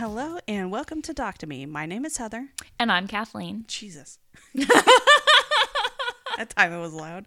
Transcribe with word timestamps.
Hello 0.00 0.38
and 0.48 0.72
welcome 0.72 1.02
to 1.02 1.12
Doc 1.12 1.36
to 1.36 1.46
Me. 1.46 1.66
My 1.66 1.84
name 1.84 2.06
is 2.06 2.16
Heather. 2.16 2.48
And 2.78 2.90
I'm 2.90 3.06
Kathleen. 3.06 3.66
Jesus. 3.68 4.18
that 4.54 6.54
time 6.56 6.72
it 6.72 6.80
was 6.80 6.94
loud. 6.94 7.26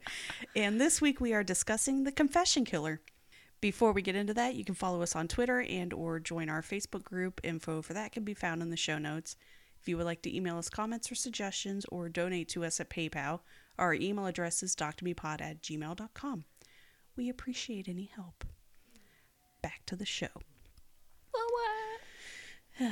And 0.55 0.81
this 0.81 0.99
week 0.99 1.21
we 1.21 1.35
are 1.35 1.43
discussing 1.43 2.03
the 2.03 2.11
confession 2.11 2.65
killer. 2.65 2.99
Before 3.61 3.91
we 3.91 4.01
get 4.01 4.15
into 4.15 4.33
that, 4.33 4.55
you 4.55 4.65
can 4.65 4.73
follow 4.73 5.03
us 5.03 5.15
on 5.15 5.27
Twitter 5.27 5.61
and 5.61 5.93
or 5.93 6.19
join 6.19 6.49
our 6.49 6.63
Facebook 6.63 7.03
group. 7.03 7.39
Info 7.43 7.83
for 7.83 7.93
that 7.93 8.11
can 8.11 8.23
be 8.23 8.33
found 8.33 8.63
in 8.63 8.71
the 8.71 8.75
show 8.75 8.97
notes. 8.97 9.35
If 9.79 9.87
you 9.87 9.95
would 9.97 10.07
like 10.07 10.23
to 10.23 10.35
email 10.35 10.57
us 10.57 10.67
comments 10.67 11.11
or 11.11 11.15
suggestions 11.15 11.85
or 11.89 12.09
donate 12.09 12.49
to 12.49 12.65
us 12.65 12.79
at 12.79 12.89
PayPal, 12.89 13.41
our 13.77 13.93
email 13.93 14.25
address 14.25 14.63
is 14.63 14.75
doctomepod 14.75 15.41
at 15.41 15.61
gmail.com. 15.61 16.45
We 17.15 17.29
appreciate 17.29 17.87
any 17.87 18.09
help. 18.15 18.43
Back 19.61 19.81
to 19.85 19.95
the 19.95 20.07
show. 20.07 20.41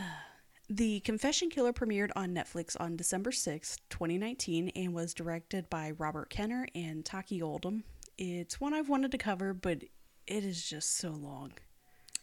The 0.74 1.02
Confession 1.02 1.50
Killer 1.50 1.74
premiered 1.74 2.12
on 2.16 2.34
Netflix 2.34 2.78
on 2.80 2.96
December 2.96 3.34
6, 3.34 3.76
2019, 3.90 4.70
and 4.70 4.94
was 4.94 5.14
directed 5.14 5.70
by 5.70 5.92
Robert 5.92 6.30
Kenner 6.30 6.66
and 6.74 7.04
Taki 7.04 7.42
Oldham. 7.42 7.84
It's 8.18 8.62
one 8.62 8.74
I've 8.74 8.88
wanted 8.88 9.12
to 9.12 9.18
cover, 9.18 9.54
but 9.54 9.84
it 10.28 10.46
is 10.46 10.64
just 10.66 10.96
so 10.96 11.10
long. 11.10 11.52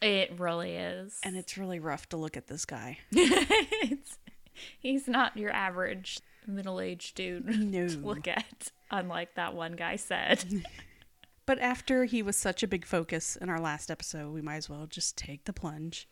It 0.01 0.39
really 0.39 0.77
is. 0.77 1.19
And 1.23 1.37
it's 1.37 1.59
really 1.59 1.79
rough 1.79 2.09
to 2.09 2.17
look 2.17 2.39
at 2.39 2.47
this 2.47 2.65
guy. 2.65 2.97
it's, 3.13 4.17
he's 4.79 5.07
not 5.07 5.37
your 5.37 5.51
average 5.51 6.21
middle 6.47 6.81
aged 6.81 7.17
dude 7.17 7.45
No. 7.61 7.87
to 7.87 7.99
look 7.99 8.27
at, 8.27 8.73
unlike 8.91 9.35
that 9.35 9.55
one 9.55 9.73
guy 9.73 9.97
said. 9.97 10.65
But 11.45 11.61
after 11.61 12.05
he 12.05 12.23
was 12.23 12.37
such 12.37 12.63
a 12.63 12.69
big 12.69 12.85
focus 12.85 13.35
in 13.35 13.49
our 13.49 13.59
last 13.59 13.91
episode, 13.91 14.35
we 14.35 14.43
might 14.43 14.57
as 14.57 14.69
well 14.69 14.87
just 14.87 15.17
take 15.17 15.47
the 15.47 15.55
plunge. 15.55 16.07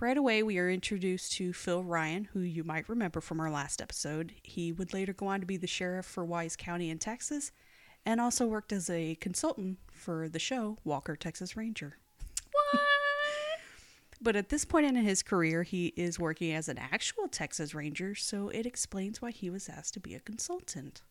Right 0.00 0.16
away, 0.16 0.42
we 0.42 0.56
are 0.56 0.70
introduced 0.70 1.32
to 1.32 1.52
Phil 1.52 1.84
Ryan, 1.84 2.24
who 2.32 2.40
you 2.40 2.64
might 2.64 2.88
remember 2.88 3.20
from 3.20 3.38
our 3.38 3.50
last 3.50 3.82
episode. 3.82 4.32
He 4.42 4.72
would 4.72 4.94
later 4.94 5.12
go 5.12 5.26
on 5.26 5.40
to 5.40 5.46
be 5.46 5.58
the 5.58 5.66
sheriff 5.66 6.06
for 6.06 6.24
Wise 6.24 6.56
County 6.56 6.88
in 6.88 6.98
Texas 6.98 7.52
and 8.06 8.18
also 8.18 8.46
worked 8.46 8.72
as 8.72 8.88
a 8.88 9.16
consultant 9.16 9.76
for 9.92 10.26
the 10.26 10.38
show 10.38 10.78
Walker, 10.84 11.16
Texas 11.16 11.54
Ranger. 11.54 11.98
what? 12.50 12.80
But 14.22 14.36
at 14.36 14.48
this 14.48 14.64
point 14.64 14.86
in 14.86 14.96
his 14.96 15.22
career, 15.22 15.64
he 15.64 15.88
is 15.96 16.18
working 16.18 16.52
as 16.52 16.68
an 16.70 16.78
actual 16.78 17.28
Texas 17.28 17.74
Ranger, 17.74 18.14
so 18.14 18.48
it 18.48 18.64
explains 18.64 19.20
why 19.20 19.32
he 19.32 19.50
was 19.50 19.68
asked 19.68 19.92
to 19.94 20.00
be 20.00 20.14
a 20.14 20.20
consultant. 20.20 21.02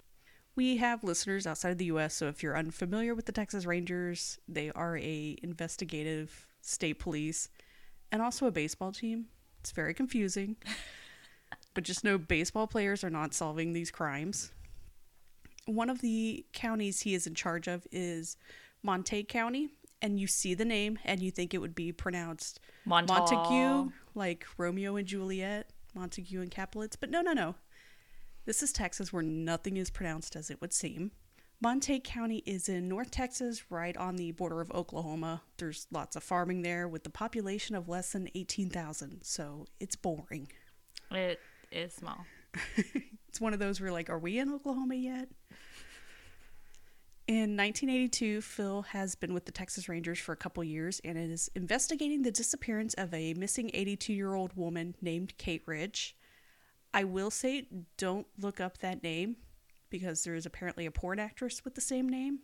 We 0.55 0.77
have 0.77 1.03
listeners 1.03 1.45
outside 1.45 1.71
of 1.71 1.77
the 1.77 1.85
US, 1.85 2.15
so 2.15 2.27
if 2.27 2.41
you're 2.41 2.57
unfamiliar 2.57 3.13
with 3.13 3.27
the 3.27 3.31
Texas 3.31 3.67
Rangers, 3.67 4.39
they 4.47 4.71
are 4.71 4.97
a 4.97 5.37
investigative 5.43 6.47
state 6.61 6.97
police 6.97 7.49
and 8.11 8.21
also 8.21 8.47
a 8.47 8.51
baseball 8.51 8.91
team. 8.91 9.25
It's 9.61 9.71
very 9.71 9.93
confusing. 9.93 10.55
but 11.73 11.83
just 11.83 12.03
know 12.03 12.17
baseball 12.17 12.67
players 12.67 13.03
are 13.03 13.09
not 13.09 13.33
solving 13.33 13.73
these 13.73 13.91
crimes. 13.91 14.51
One 15.65 15.89
of 15.89 16.01
the 16.01 16.45
counties 16.53 17.01
he 17.01 17.13
is 17.13 17.27
in 17.27 17.35
charge 17.35 17.67
of 17.67 17.85
is 17.91 18.37
Montague 18.81 19.25
County, 19.25 19.69
and 20.01 20.19
you 20.19 20.27
see 20.27 20.53
the 20.53 20.65
name 20.65 20.97
and 21.05 21.21
you 21.21 21.31
think 21.31 21.53
it 21.53 21.59
would 21.59 21.75
be 21.75 21.91
pronounced 21.91 22.59
Montague. 22.85 23.35
Montague, 23.35 23.91
like 24.15 24.45
Romeo 24.57 24.95
and 24.95 25.07
Juliet, 25.07 25.69
Montague 25.93 26.41
and 26.41 26.49
Capulets, 26.49 26.95
but 26.95 27.09
no, 27.09 27.21
no, 27.21 27.33
no. 27.33 27.55
This 28.45 28.63
is 28.63 28.71
Texas 28.71 29.13
where 29.13 29.21
nothing 29.21 29.77
is 29.77 29.89
pronounced 29.89 30.35
as 30.35 30.49
it 30.49 30.59
would 30.61 30.73
seem. 30.73 31.11
Montague 31.61 31.99
County 31.99 32.41
is 32.45 32.69
in 32.69 32.87
North 32.87 33.11
Texas, 33.11 33.69
right 33.69 33.95
on 33.97 34.15
the 34.15 34.31
border 34.31 34.61
of 34.61 34.71
Oklahoma. 34.71 35.41
There's 35.57 35.87
lots 35.91 36.15
of 36.15 36.23
farming 36.23 36.61
there 36.61 36.87
with 36.87 37.05
a 37.05 37.09
population 37.09 37.75
of 37.75 37.89
less 37.89 38.13
than 38.13 38.29
18,000, 38.33 39.21
so 39.23 39.65
it's 39.77 39.97
boring. 39.97 40.47
It 41.11 41.39
is 41.71 41.93
small. 41.93 42.25
It's 43.29 43.39
one 43.39 43.53
of 43.53 43.59
those 43.59 43.79
where, 43.79 43.91
like, 43.91 44.09
are 44.09 44.17
we 44.17 44.39
in 44.39 44.51
Oklahoma 44.51 44.95
yet? 44.95 45.29
In 47.27 47.55
1982, 47.55 48.41
Phil 48.41 48.81
has 48.81 49.13
been 49.13 49.35
with 49.35 49.45
the 49.45 49.51
Texas 49.51 49.87
Rangers 49.87 50.17
for 50.17 50.31
a 50.31 50.35
couple 50.35 50.63
years 50.63 50.99
and 51.05 51.15
is 51.15 51.47
investigating 51.53 52.23
the 52.23 52.31
disappearance 52.31 52.95
of 52.95 53.13
a 53.13 53.35
missing 53.35 53.69
82 53.71 54.13
year 54.13 54.33
old 54.33 54.57
woman 54.57 54.95
named 54.99 55.37
Kate 55.37 55.61
Rich. 55.67 56.15
I 56.91 57.03
will 57.03 57.29
say, 57.29 57.67
don't 57.97 58.25
look 58.39 58.59
up 58.59 58.79
that 58.79 59.03
name 59.03 59.35
because 59.89 60.23
there 60.23 60.35
is 60.35 60.45
apparently 60.45 60.85
a 60.85 60.91
porn 60.91 61.19
actress 61.19 61.63
with 61.63 61.75
the 61.75 61.81
same 61.81 62.07
name, 62.07 62.39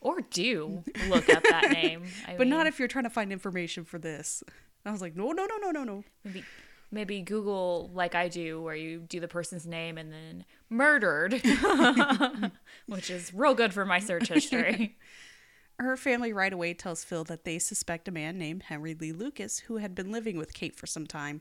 Or 0.00 0.20
do 0.20 0.84
look 1.08 1.28
up 1.28 1.42
that 1.44 1.70
name. 1.72 2.04
I 2.26 2.36
but 2.36 2.46
not 2.46 2.66
if 2.66 2.78
you're 2.78 2.88
trying 2.88 3.04
to 3.04 3.10
find 3.10 3.32
information 3.32 3.84
for 3.84 3.98
this. 3.98 4.42
I 4.84 4.90
was 4.90 5.00
like, 5.00 5.16
no, 5.16 5.30
no, 5.32 5.46
no, 5.46 5.56
no, 5.58 5.70
no, 5.70 5.84
no. 5.84 6.04
maybe 6.24 6.44
maybe 6.90 7.22
Google 7.22 7.90
like 7.94 8.14
I 8.14 8.28
do, 8.28 8.60
where 8.60 8.74
you 8.74 9.00
do 9.00 9.18
the 9.20 9.28
person's 9.28 9.66
name 9.66 9.96
and 9.98 10.12
then 10.12 10.44
murdered, 10.68 11.40
which 12.86 13.10
is 13.10 13.32
real 13.32 13.54
good 13.54 13.72
for 13.72 13.84
my 13.84 13.98
search 13.98 14.28
history. 14.28 14.96
Her 15.78 15.96
family 15.96 16.32
right 16.32 16.52
away 16.52 16.74
tells 16.74 17.02
Phil 17.02 17.24
that 17.24 17.44
they 17.44 17.58
suspect 17.58 18.06
a 18.06 18.12
man 18.12 18.38
named 18.38 18.64
Henry 18.64 18.94
Lee 18.94 19.10
Lucas 19.10 19.60
who 19.60 19.78
had 19.78 19.94
been 19.94 20.12
living 20.12 20.36
with 20.36 20.52
Kate 20.54 20.76
for 20.76 20.86
some 20.86 21.06
time. 21.06 21.40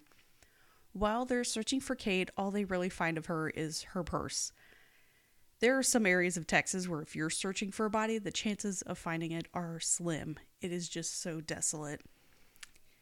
While 0.94 1.26
they're 1.26 1.44
searching 1.44 1.80
for 1.80 1.96
Kate, 1.96 2.32
all 2.38 2.50
they 2.50 2.66
really 2.66 2.90
find 2.90 3.18
of 3.18 3.28
her 3.28 3.50
is 3.50 3.84
her 3.94 4.04
purse. 4.04 4.52
There 5.62 5.78
are 5.78 5.84
some 5.84 6.08
areas 6.08 6.38
of 6.38 6.48
Texas 6.48 6.88
where 6.88 7.02
if 7.02 7.16
you're 7.16 7.30
searching 7.30 7.72
for 7.72 7.86
a 7.86 7.90
body, 7.90 8.18
the 8.18 8.32
chances 8.32 8.82
of 8.82 8.98
finding 8.98 9.32
it 9.32 9.48
are 9.54 9.80
slim. 9.80 10.38
It 10.60 10.72
is 10.72 10.90
just 10.90 11.22
so 11.22 11.40
desolate. 11.40 12.02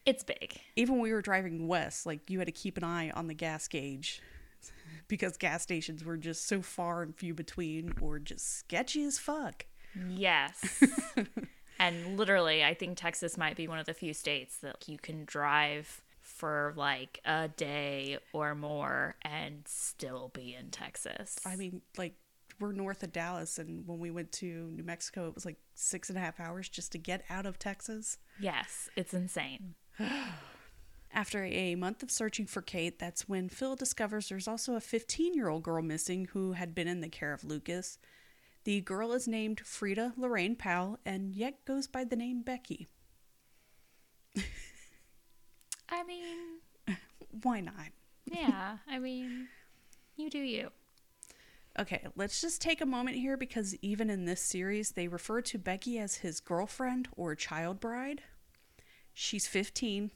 it's 0.06 0.22
big. 0.22 0.60
Even 0.76 0.94
when 0.96 1.02
we 1.02 1.12
were 1.12 1.22
driving 1.22 1.66
west, 1.68 2.04
like 2.06 2.28
you 2.28 2.38
had 2.38 2.46
to 2.46 2.52
keep 2.52 2.76
an 2.76 2.84
eye 2.84 3.10
on 3.10 3.26
the 3.28 3.34
gas 3.34 3.66
gauge 3.68 4.20
because 5.08 5.36
gas 5.36 5.62
stations 5.62 6.04
were 6.04 6.16
just 6.16 6.46
so 6.46 6.60
far 6.62 7.02
and 7.02 7.16
few 7.16 7.32
between 7.34 7.94
or 8.00 8.18
just 8.18 8.58
sketchy 8.58 9.04
as 9.04 9.18
fuck. 9.18 9.64
Yes. 10.08 10.82
and 11.78 12.16
literally, 12.18 12.62
I 12.62 12.74
think 12.74 12.96
Texas 12.98 13.38
might 13.38 13.56
be 13.56 13.68
one 13.68 13.78
of 13.78 13.86
the 13.86 13.94
few 13.94 14.12
states 14.14 14.58
that 14.58 14.86
you 14.88 14.98
can 14.98 15.24
drive 15.24 16.02
for 16.20 16.72
like 16.76 17.20
a 17.24 17.48
day 17.48 18.18
or 18.32 18.54
more 18.54 19.16
and 19.22 19.62
still 19.66 20.30
be 20.32 20.54
in 20.58 20.70
Texas. 20.70 21.38
I 21.44 21.56
mean, 21.56 21.82
like 21.98 22.14
we're 22.60 22.72
north 22.72 23.02
of 23.02 23.12
Dallas, 23.12 23.58
and 23.58 23.86
when 23.86 23.98
we 23.98 24.10
went 24.10 24.30
to 24.32 24.70
New 24.70 24.82
Mexico, 24.84 25.26
it 25.26 25.34
was 25.34 25.44
like 25.46 25.56
six 25.74 26.08
and 26.10 26.18
a 26.18 26.20
half 26.20 26.38
hours 26.38 26.68
just 26.68 26.92
to 26.92 26.98
get 26.98 27.24
out 27.30 27.46
of 27.46 27.58
Texas. 27.58 28.18
yes, 28.38 28.88
it's 28.96 29.14
insane. 29.14 29.74
After 31.12 31.42
a 31.44 31.74
month 31.74 32.04
of 32.04 32.10
searching 32.10 32.46
for 32.46 32.62
Kate, 32.62 32.98
that's 33.00 33.28
when 33.28 33.48
Phil 33.48 33.74
discovers 33.74 34.28
there's 34.28 34.46
also 34.46 34.74
a 34.76 34.80
15 34.80 35.34
year 35.34 35.48
old 35.48 35.64
girl 35.64 35.82
missing 35.82 36.26
who 36.32 36.52
had 36.52 36.72
been 36.74 36.86
in 36.86 37.00
the 37.00 37.08
care 37.08 37.32
of 37.32 37.42
Lucas. 37.42 37.98
The 38.64 38.80
girl 38.82 39.12
is 39.12 39.26
named 39.26 39.58
Frieda 39.60 40.12
Lorraine 40.16 40.54
Powell 40.54 40.98
and 41.04 41.32
yet 41.34 41.64
goes 41.64 41.88
by 41.88 42.04
the 42.04 42.14
name 42.14 42.42
Becky. 42.42 42.86
I 45.88 46.04
mean, 46.04 46.36
Why 47.42 47.60
not? 47.60 47.74
yeah, 48.26 48.76
I 48.88 48.98
mean, 49.00 49.48
you 50.16 50.30
do 50.30 50.38
you. 50.38 50.70
Okay, 51.80 52.06
let's 52.14 52.40
just 52.42 52.60
take 52.60 52.82
a 52.82 52.86
moment 52.86 53.16
here 53.16 53.38
because 53.38 53.74
even 53.80 54.10
in 54.10 54.26
this 54.26 54.42
series, 54.42 54.90
they 54.90 55.08
refer 55.08 55.40
to 55.40 55.58
Becky 55.58 55.98
as 55.98 56.16
his 56.16 56.38
girlfriend 56.38 57.08
or 57.16 57.34
child 57.34 57.80
bride. 57.80 58.20
She's 59.14 59.46
15, 59.46 60.10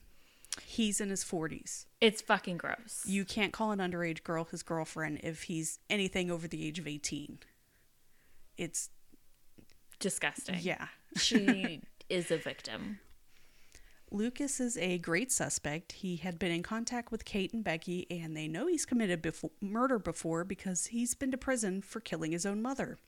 he's 0.63 1.01
in 1.01 1.09
his 1.09 1.25
40s. 1.25 1.87
It's 2.03 2.21
fucking 2.21 2.59
gross. 2.59 3.05
You 3.07 3.25
can't 3.25 3.53
call 3.53 3.71
an 3.73 3.79
underage 3.79 4.23
girl 4.23 4.45
his 4.45 4.63
girlfriend 4.63 5.21
if 5.23 5.45
he's 5.45 5.79
anything 5.89 6.31
over 6.31 6.47
the 6.47 6.67
age 6.67 6.79
of 6.79 6.87
18. 6.87 7.39
It's, 8.59 8.91
Disgusting. 9.99 10.59
yeah. 10.61 10.89
She 11.17 11.81
is 12.11 12.31
a 12.31 12.37
victim. 12.37 12.99
Lucas 14.11 14.61
is 14.61 14.77
a 14.79 14.99
great 14.99 15.33
suspect. 15.33 15.93
He 15.93 16.17
had 16.17 16.39
been 16.39 16.53
in 16.53 16.63
contact 16.63 17.11
with 17.11 17.25
Kate 17.25 17.53
and 17.53 17.65
Becky, 17.65 18.07
and 18.11 18.37
they 18.37 18.47
know 18.47 18.67
he's 18.67 18.87
committed 18.87 19.23
befo- 19.23 19.51
murder 19.61 19.99
before 19.99 20.45
because 20.45 20.87
he's 20.87 21.15
been 21.15 21.31
to 21.31 21.39
prison 21.39 21.83
for 21.83 22.01
killing 22.01 22.33
his 22.33 22.47
own 22.47 22.63
mother. 22.63 22.99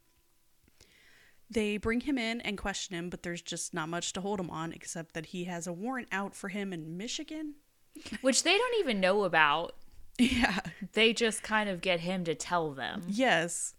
They 1.48 1.76
bring 1.76 2.00
him 2.00 2.18
in 2.18 2.40
and 2.40 2.58
question 2.58 2.96
him, 2.96 3.08
but 3.08 3.22
there's 3.22 3.42
just 3.42 3.72
not 3.72 3.88
much 3.88 4.12
to 4.14 4.20
hold 4.20 4.40
him 4.40 4.50
on 4.50 4.72
except 4.72 5.14
that 5.14 5.26
he 5.26 5.44
has 5.44 5.66
a 5.66 5.72
warrant 5.72 6.08
out 6.10 6.34
for 6.34 6.48
him 6.48 6.72
in 6.72 6.96
Michigan. 6.96 7.54
Which 8.20 8.42
they 8.42 8.56
don't 8.56 8.80
even 8.80 9.00
know 9.00 9.24
about. 9.24 9.76
Yeah. 10.18 10.58
They 10.92 11.12
just 11.12 11.42
kind 11.42 11.68
of 11.68 11.80
get 11.80 12.00
him 12.00 12.24
to 12.24 12.34
tell 12.34 12.72
them. 12.72 13.02
Yes. 13.06 13.74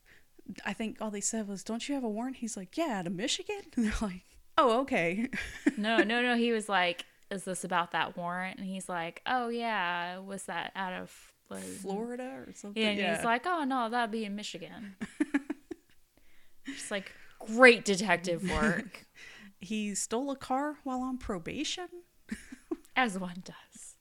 I 0.66 0.72
think 0.74 1.02
all 1.02 1.12
they 1.12 1.22
said 1.22 1.48
was, 1.48 1.64
Don't 1.64 1.90
you 1.90 1.96
have 1.96 2.04
a 2.04 2.10
warrant? 2.10 2.38
He's 2.38 2.56
like, 2.56 2.78
Yeah, 2.78 3.00
out 3.00 3.08
of 3.08 3.14
Michigan? 3.14 3.62
And 3.76 3.86
they're 3.92 3.94
like, 4.02 4.24
Oh, 4.58 4.82
okay. 4.82 5.30
No, 5.78 5.98
no, 5.98 6.22
no. 6.24 6.36
He 6.36 6.52
was 6.52 6.68
like, 6.68 7.06
"Is 7.30 7.44
this 7.44 7.64
about 7.64 7.92
that 7.92 8.18
warrant?" 8.18 8.58
And 8.58 8.68
he's 8.68 8.90
like, 8.90 9.22
"Oh 9.28 9.50
yeah, 9.50 10.18
was 10.18 10.44
that 10.46 10.72
out 10.76 10.92
of 10.94 11.14
was, 11.50 11.64
Florida 11.82 12.44
or 12.48 12.52
something? 12.54 12.82
Yeah, 12.82 12.90
and 12.90 13.16
he's 13.16 13.24
like, 13.24 13.46
"Oh 13.46 13.64
no, 13.64 13.88
that'd 13.88 14.10
be 14.12 14.26
in 14.26 14.36
Michigan." 14.36 14.96
Just 16.66 16.90
like 16.90 17.12
great 17.46 17.86
detective 17.86 18.50
work, 18.50 19.06
he 19.60 19.94
stole 19.94 20.32
a 20.32 20.36
car 20.36 20.78
while 20.84 21.02
on 21.02 21.20
probation. 21.20 21.88
as 22.96 23.20
one 23.20 23.44
does. 23.44 23.96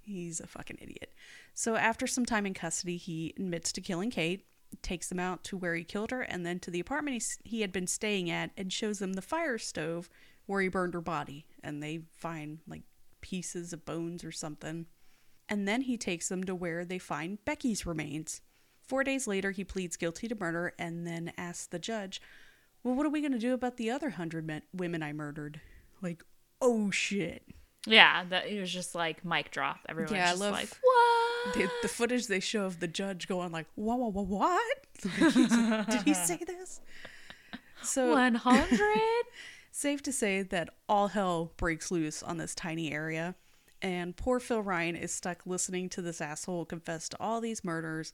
He's 0.00 0.40
a 0.40 0.46
fucking 0.48 0.78
idiot. 0.80 1.12
So 1.54 1.76
after 1.76 2.06
some 2.06 2.26
time 2.26 2.44
in 2.44 2.54
custody, 2.54 2.96
he 2.96 3.34
admits 3.36 3.72
to 3.72 3.80
killing 3.80 4.10
Kate, 4.10 4.46
takes 4.82 5.08
them 5.08 5.18
out 5.20 5.44
to 5.44 5.56
where 5.56 5.74
he 5.74 5.84
killed 5.84 6.10
her, 6.10 6.22
and 6.22 6.44
then 6.46 6.58
to 6.60 6.70
the 6.70 6.80
apartment 6.80 7.22
he, 7.44 7.48
he 7.48 7.60
had 7.62 7.72
been 7.72 7.86
staying 7.86 8.30
at, 8.30 8.50
and 8.56 8.72
shows 8.72 8.98
them 8.98 9.14
the 9.14 9.22
fire 9.22 9.58
stove 9.58 10.08
where 10.46 10.60
he 10.62 10.68
burned 10.68 10.94
her 10.94 11.00
body. 11.00 11.46
And 11.62 11.82
they 11.82 12.00
find 12.12 12.58
like 12.66 12.82
pieces 13.20 13.72
of 13.72 13.84
bones 13.84 14.24
or 14.24 14.32
something. 14.32 14.86
And 15.48 15.66
then 15.66 15.82
he 15.82 15.96
takes 15.96 16.28
them 16.28 16.44
to 16.44 16.54
where 16.54 16.84
they 16.84 16.98
find 16.98 17.42
Becky's 17.44 17.86
remains. 17.86 18.40
Four 18.86 19.04
days 19.04 19.26
later, 19.26 19.50
he 19.50 19.64
pleads 19.64 19.96
guilty 19.96 20.28
to 20.28 20.34
murder 20.34 20.72
and 20.78 21.06
then 21.06 21.32
asks 21.36 21.66
the 21.66 21.78
judge, 21.78 22.20
Well, 22.82 22.94
what 22.94 23.04
are 23.06 23.10
we 23.10 23.20
going 23.20 23.32
to 23.32 23.38
do 23.38 23.52
about 23.54 23.76
the 23.76 23.90
other 23.90 24.10
hundred 24.10 24.46
men- 24.46 24.62
women 24.72 25.02
I 25.02 25.12
murdered? 25.12 25.60
Like, 26.00 26.22
oh 26.60 26.90
shit. 26.90 27.42
Yeah, 27.86 28.24
that 28.30 28.46
it 28.46 28.60
was 28.60 28.72
just 28.72 28.94
like 28.94 29.24
mic 29.24 29.50
drop. 29.50 29.80
Everyone's 29.88 30.12
Yeah, 30.12 30.28
just 30.30 30.40
love- 30.40 30.52
like, 30.52 30.68
what? 30.82 31.17
The, 31.54 31.70
the 31.82 31.88
footage 31.88 32.26
they 32.26 32.40
show 32.40 32.64
of 32.64 32.80
the 32.80 32.88
judge 32.88 33.28
going 33.28 33.52
like, 33.52 33.66
"Whoa, 33.74 33.96
whoa, 33.96 34.08
whoa, 34.10 34.22
what? 34.22 34.78
Like, 35.20 35.90
Did 35.90 36.02
he 36.02 36.14
say 36.14 36.40
this?" 36.46 36.80
So 37.82 38.12
One 38.12 38.34
hundred. 38.34 38.80
safe 39.70 40.02
to 40.02 40.12
say 40.12 40.42
that 40.42 40.70
all 40.88 41.08
hell 41.08 41.52
breaks 41.56 41.90
loose 41.90 42.22
on 42.22 42.36
this 42.38 42.54
tiny 42.54 42.92
area, 42.92 43.34
and 43.80 44.16
poor 44.16 44.40
Phil 44.40 44.62
Ryan 44.62 44.96
is 44.96 45.12
stuck 45.14 45.42
listening 45.46 45.88
to 45.90 46.02
this 46.02 46.20
asshole 46.20 46.64
confess 46.64 47.08
to 47.10 47.16
all 47.20 47.40
these 47.40 47.64
murders, 47.64 48.12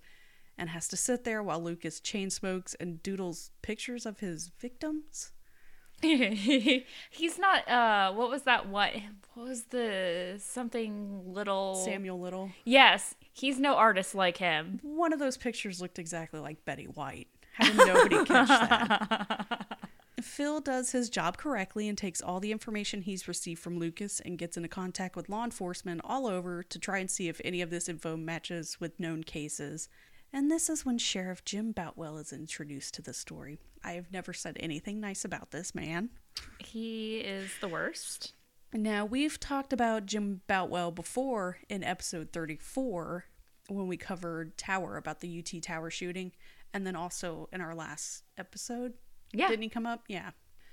and 0.59 0.69
has 0.69 0.87
to 0.89 0.97
sit 0.97 1.25
there 1.25 1.43
while 1.43 1.63
Lucas 1.63 2.01
chain 2.01 2.29
smokes 2.31 2.75
and 2.75 3.03
doodles 3.03 3.51
pictures 3.63 4.05
of 4.05 4.21
his 4.21 4.51
victims. 4.61 5.33
He's 6.03 7.39
not. 7.39 7.67
Uh, 7.69 8.13
what 8.13 8.29
was 8.29 8.43
that? 8.43 8.69
What? 8.69 8.93
What 9.33 9.49
was 9.49 9.65
the 9.65 10.35
something 10.39 11.33
little? 11.33 11.77
Samuel 11.77 12.21
Little. 12.21 12.51
Yes, 12.65 13.15
he's 13.35 13.59
no 13.61 13.75
artist 13.75 14.15
like 14.15 14.39
him. 14.39 14.81
One 14.83 15.13
of 15.13 15.19
those 15.19 15.37
pictures 15.37 15.81
looked 15.81 15.99
exactly 15.99 16.41
like 16.41 16.65
Betty 16.65 16.85
White. 16.85 17.29
How 17.55 17.67
did 17.67 17.77
nobody 17.77 18.25
catch 18.25 18.49
that? 18.49 19.79
Phil 20.23 20.61
does 20.61 20.93
his 20.93 21.11
job 21.11 21.37
correctly 21.37 21.87
and 21.89 21.99
takes 21.99 22.23
all 22.23 22.41
the 22.41 22.53
information 22.53 23.03
he's 23.03 23.29
received 23.29 23.61
from 23.61 23.79
Lucas 23.79 24.21
and 24.21 24.39
gets 24.39 24.57
into 24.57 24.69
contact 24.69 25.17
with 25.17 25.29
law 25.29 25.45
enforcement 25.45 26.01
all 26.03 26.27
over 26.27 26.63
to 26.63 26.79
try 26.79 26.99
and 26.99 27.11
see 27.11 27.29
if 27.29 27.41
any 27.45 27.61
of 27.61 27.71
this 27.71 27.89
info 27.89 28.17
matches 28.17 28.81
with 28.81 28.99
known 28.99 29.23
cases. 29.23 29.89
And 30.33 30.51
this 30.51 30.71
is 30.71 30.87
when 30.87 30.99
Sheriff 30.99 31.45
Jim 31.45 31.73
Boutwell 31.73 32.17
is 32.17 32.33
introduced 32.33 32.95
to 32.95 33.03
the 33.03 33.13
story. 33.13 33.59
I 33.85 33.93
have 33.93 34.11
never 34.11 34.33
said 34.33 34.57
anything 34.59 34.99
nice 34.99 35.25
about 35.25 35.51
this 35.51 35.75
man. 35.75 36.11
He 36.59 37.19
is 37.19 37.51
the 37.61 37.69
worst. 37.69 38.33
Now, 38.77 39.05
we've 39.05 39.39
talked 39.39 39.73
about 39.73 40.05
Jim 40.05 40.41
Boutwell 40.49 40.91
before 40.91 41.59
in 41.69 41.85
episode 41.85 42.33
34 42.33 43.25
when 43.69 43.87
we 43.87 43.97
covered 43.97 44.59
Tower 44.59 44.97
about 44.97 45.21
the 45.21 45.39
UT 45.39 45.63
Tower 45.63 45.91
shooting, 45.91 46.33
and 46.73 46.85
then 46.85 46.97
also 46.97 47.49
in 47.53 47.61
our 47.61 47.73
last 47.75 48.25
episode. 48.37 48.95
Yeah. 49.33 49.49
Didn't 49.49 49.63
he 49.63 49.69
come 49.69 49.87
up? 49.87 50.03
Yeah. 50.09 50.31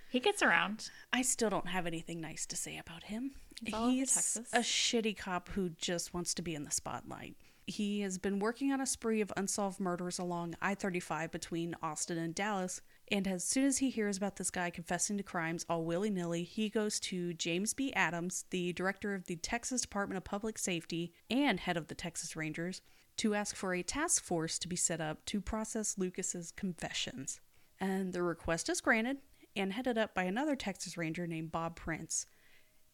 He 0.09 0.19
gets 0.19 0.41
around. 0.41 0.89
I 1.13 1.21
still 1.21 1.51
don't 1.51 1.69
have 1.69 1.85
anything 1.85 2.19
nice 2.19 2.47
to 2.47 2.55
say 2.55 2.79
about 2.79 3.03
him. 3.03 3.31
He's 3.63 4.37
a 4.51 4.59
shitty 4.59 5.15
cop 5.15 5.49
who 5.49 5.69
just 5.69 6.11
wants 6.11 6.33
to 6.33 6.41
be 6.41 6.55
in 6.55 6.63
the 6.63 6.71
spotlight. 6.71 7.35
He 7.67 8.01
has 8.01 8.17
been 8.17 8.39
working 8.39 8.71
on 8.71 8.81
a 8.81 8.87
spree 8.87 9.21
of 9.21 9.31
unsolved 9.37 9.79
murders 9.79 10.17
along 10.17 10.55
I 10.59 10.73
35 10.73 11.31
between 11.31 11.75
Austin 11.83 12.17
and 12.17 12.33
Dallas. 12.33 12.81
And 13.11 13.27
as 13.27 13.43
soon 13.43 13.65
as 13.65 13.79
he 13.79 13.89
hears 13.89 14.15
about 14.15 14.37
this 14.37 14.49
guy 14.49 14.69
confessing 14.69 15.17
to 15.17 15.23
crimes 15.23 15.65
all 15.67 15.83
willy 15.83 16.09
nilly, 16.09 16.43
he 16.43 16.69
goes 16.69 16.97
to 17.01 17.33
James 17.33 17.73
B. 17.73 17.91
Adams, 17.91 18.45
the 18.51 18.71
director 18.71 19.13
of 19.13 19.25
the 19.25 19.35
Texas 19.35 19.81
Department 19.81 20.17
of 20.17 20.23
Public 20.23 20.57
Safety 20.57 21.13
and 21.29 21.59
head 21.59 21.75
of 21.75 21.89
the 21.89 21.95
Texas 21.95 22.37
Rangers, 22.37 22.81
to 23.17 23.35
ask 23.35 23.53
for 23.53 23.73
a 23.73 23.83
task 23.83 24.23
force 24.23 24.57
to 24.59 24.69
be 24.69 24.77
set 24.77 25.01
up 25.01 25.25
to 25.25 25.41
process 25.41 25.97
Lucas's 25.97 26.51
confessions. 26.51 27.41
And 27.81 28.13
the 28.13 28.23
request 28.23 28.69
is 28.69 28.79
granted 28.79 29.17
and 29.57 29.73
headed 29.73 29.97
up 29.97 30.15
by 30.15 30.23
another 30.23 30.55
Texas 30.55 30.97
Ranger 30.97 31.27
named 31.27 31.51
Bob 31.51 31.75
Prince. 31.75 32.25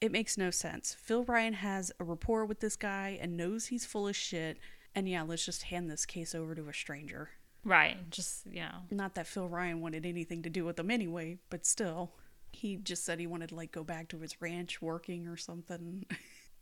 It 0.01 0.11
makes 0.11 0.35
no 0.35 0.49
sense. 0.49 0.95
Phil 0.99 1.25
Ryan 1.25 1.53
has 1.53 1.91
a 1.99 2.03
rapport 2.03 2.43
with 2.45 2.59
this 2.59 2.75
guy 2.75 3.19
and 3.21 3.37
knows 3.37 3.67
he's 3.67 3.85
full 3.85 4.07
of 4.07 4.15
shit. 4.15 4.57
And 4.95 5.07
yeah, 5.07 5.21
let's 5.21 5.45
just 5.45 5.63
hand 5.63 5.91
this 5.91 6.07
case 6.07 6.33
over 6.33 6.55
to 6.55 6.69
a 6.69 6.73
stranger. 6.73 7.29
Right. 7.67 8.09
Just 8.09 8.45
you 8.45 8.61
know. 8.61 8.79
Not 8.89 9.15
that 9.15 9.27
Phil 9.27 9.49
Ryan 9.49 9.81
wanted 9.81 10.05
anything 10.05 10.41
to 10.43 10.49
do 10.49 10.63
with 10.63 10.77
them 10.77 10.89
anyway, 10.89 11.37
but 11.49 11.65
still. 11.65 12.13
He 12.53 12.77
just 12.77 13.03
said 13.03 13.19
he 13.19 13.27
wanted 13.27 13.49
to 13.49 13.55
like 13.55 13.73
go 13.73 13.83
back 13.83 14.07
to 14.09 14.19
his 14.19 14.41
ranch 14.41 14.81
working 14.81 15.27
or 15.27 15.37
something. 15.37 16.05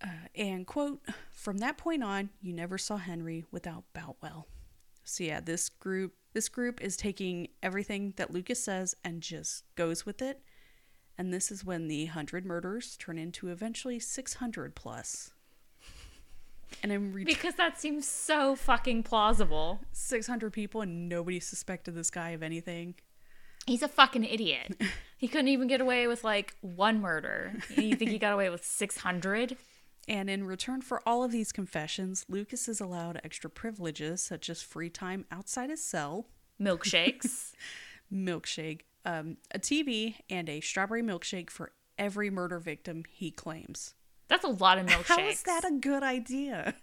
Uh, 0.04 0.28
and 0.36 0.68
quote, 0.68 1.00
from 1.31 1.60
that 1.60 1.78
point 1.78 2.04
on, 2.04 2.30
you 2.42 2.52
never 2.52 2.78
saw 2.78 2.98
Henry 2.98 3.46
without 3.50 3.86
Boutwell. 3.94 4.46
So 5.06 5.24
yeah, 5.24 5.40
this 5.40 5.69
group 5.69 6.16
this 6.34 6.50
group 6.50 6.81
is 6.81 6.98
taking 6.98 7.48
everything 7.63 8.13
that 8.18 8.30
Lucas 8.30 8.62
says 8.62 8.94
and 9.06 9.22
just 9.22 9.63
goes 9.75 10.06
with 10.06 10.22
it. 10.22 10.42
And 11.18 11.34
this 11.34 11.50
is 11.50 11.63
when 11.63 11.88
the 11.88 12.07
100 12.07 12.46
murders 12.46 12.98
turn 12.98 13.18
into 13.18 13.48
eventually 13.48 14.00
600 14.00 14.75
plus. 14.75 15.31
And 16.83 16.92
in 16.92 17.13
return, 17.13 17.25
Because 17.25 17.56
that 17.56 17.80
seems 17.80 18.07
so 18.07 18.56
fucking 18.56 19.04
plausible. 19.04 19.80
600 19.92 20.51
people 20.54 20.81
and 20.81 21.10
nobody 21.10 21.39
suspected 21.39 21.95
this 21.95 22.12
guy 22.12 22.31
of 22.31 22.44
anything. 22.44 22.95
He's 23.66 23.81
a 23.81 23.88
fucking 23.88 24.24
idiot. 24.24 24.80
He 25.18 25.30
couldn't 25.30 25.48
even 25.48 25.69
get 25.69 25.80
away 25.80 26.07
with 26.07 26.25
like 26.25 26.56
one 26.60 27.00
murder. 27.00 27.54
You 27.75 27.95
think 27.95 28.12
he 28.12 28.19
got 28.19 28.33
away 28.33 28.50
with 28.50 28.66
600? 28.66 29.56
And 30.10 30.30
in 30.30 30.44
return 30.44 30.81
for 30.81 31.01
all 31.07 31.24
of 31.24 31.31
these 31.31 31.54
confessions, 31.54 32.25
Lucas 32.27 32.68
is 32.68 32.81
allowed 32.81 33.21
extra 33.24 33.50
privileges 33.50 34.21
such 34.21 34.50
as 34.50 34.62
free 34.62 34.89
time 34.89 35.25
outside 35.31 35.69
his 35.69 35.83
cell, 35.83 36.28
Milkshakes. 36.62 37.54
milkshake, 38.13 38.81
um, 39.06 39.38
a 39.51 39.57
TV, 39.57 40.16
and 40.30 40.50
a 40.50 40.60
strawberry 40.60 41.01
milkshake 41.01 41.50
for 41.50 41.71
every 41.98 42.30
murder 42.30 42.60
victim 42.60 43.04
he 43.10 43.31
claims. 43.31 43.94
That's 44.27 44.44
a 44.44 44.50
lot 44.50 44.77
of 44.77 44.88
milkshakes. 44.88 45.06
How 45.06 45.27
is 45.27 45.44
that 45.44 45.66
a 45.66 45.72
good 45.72 46.04
idea? 46.04 46.75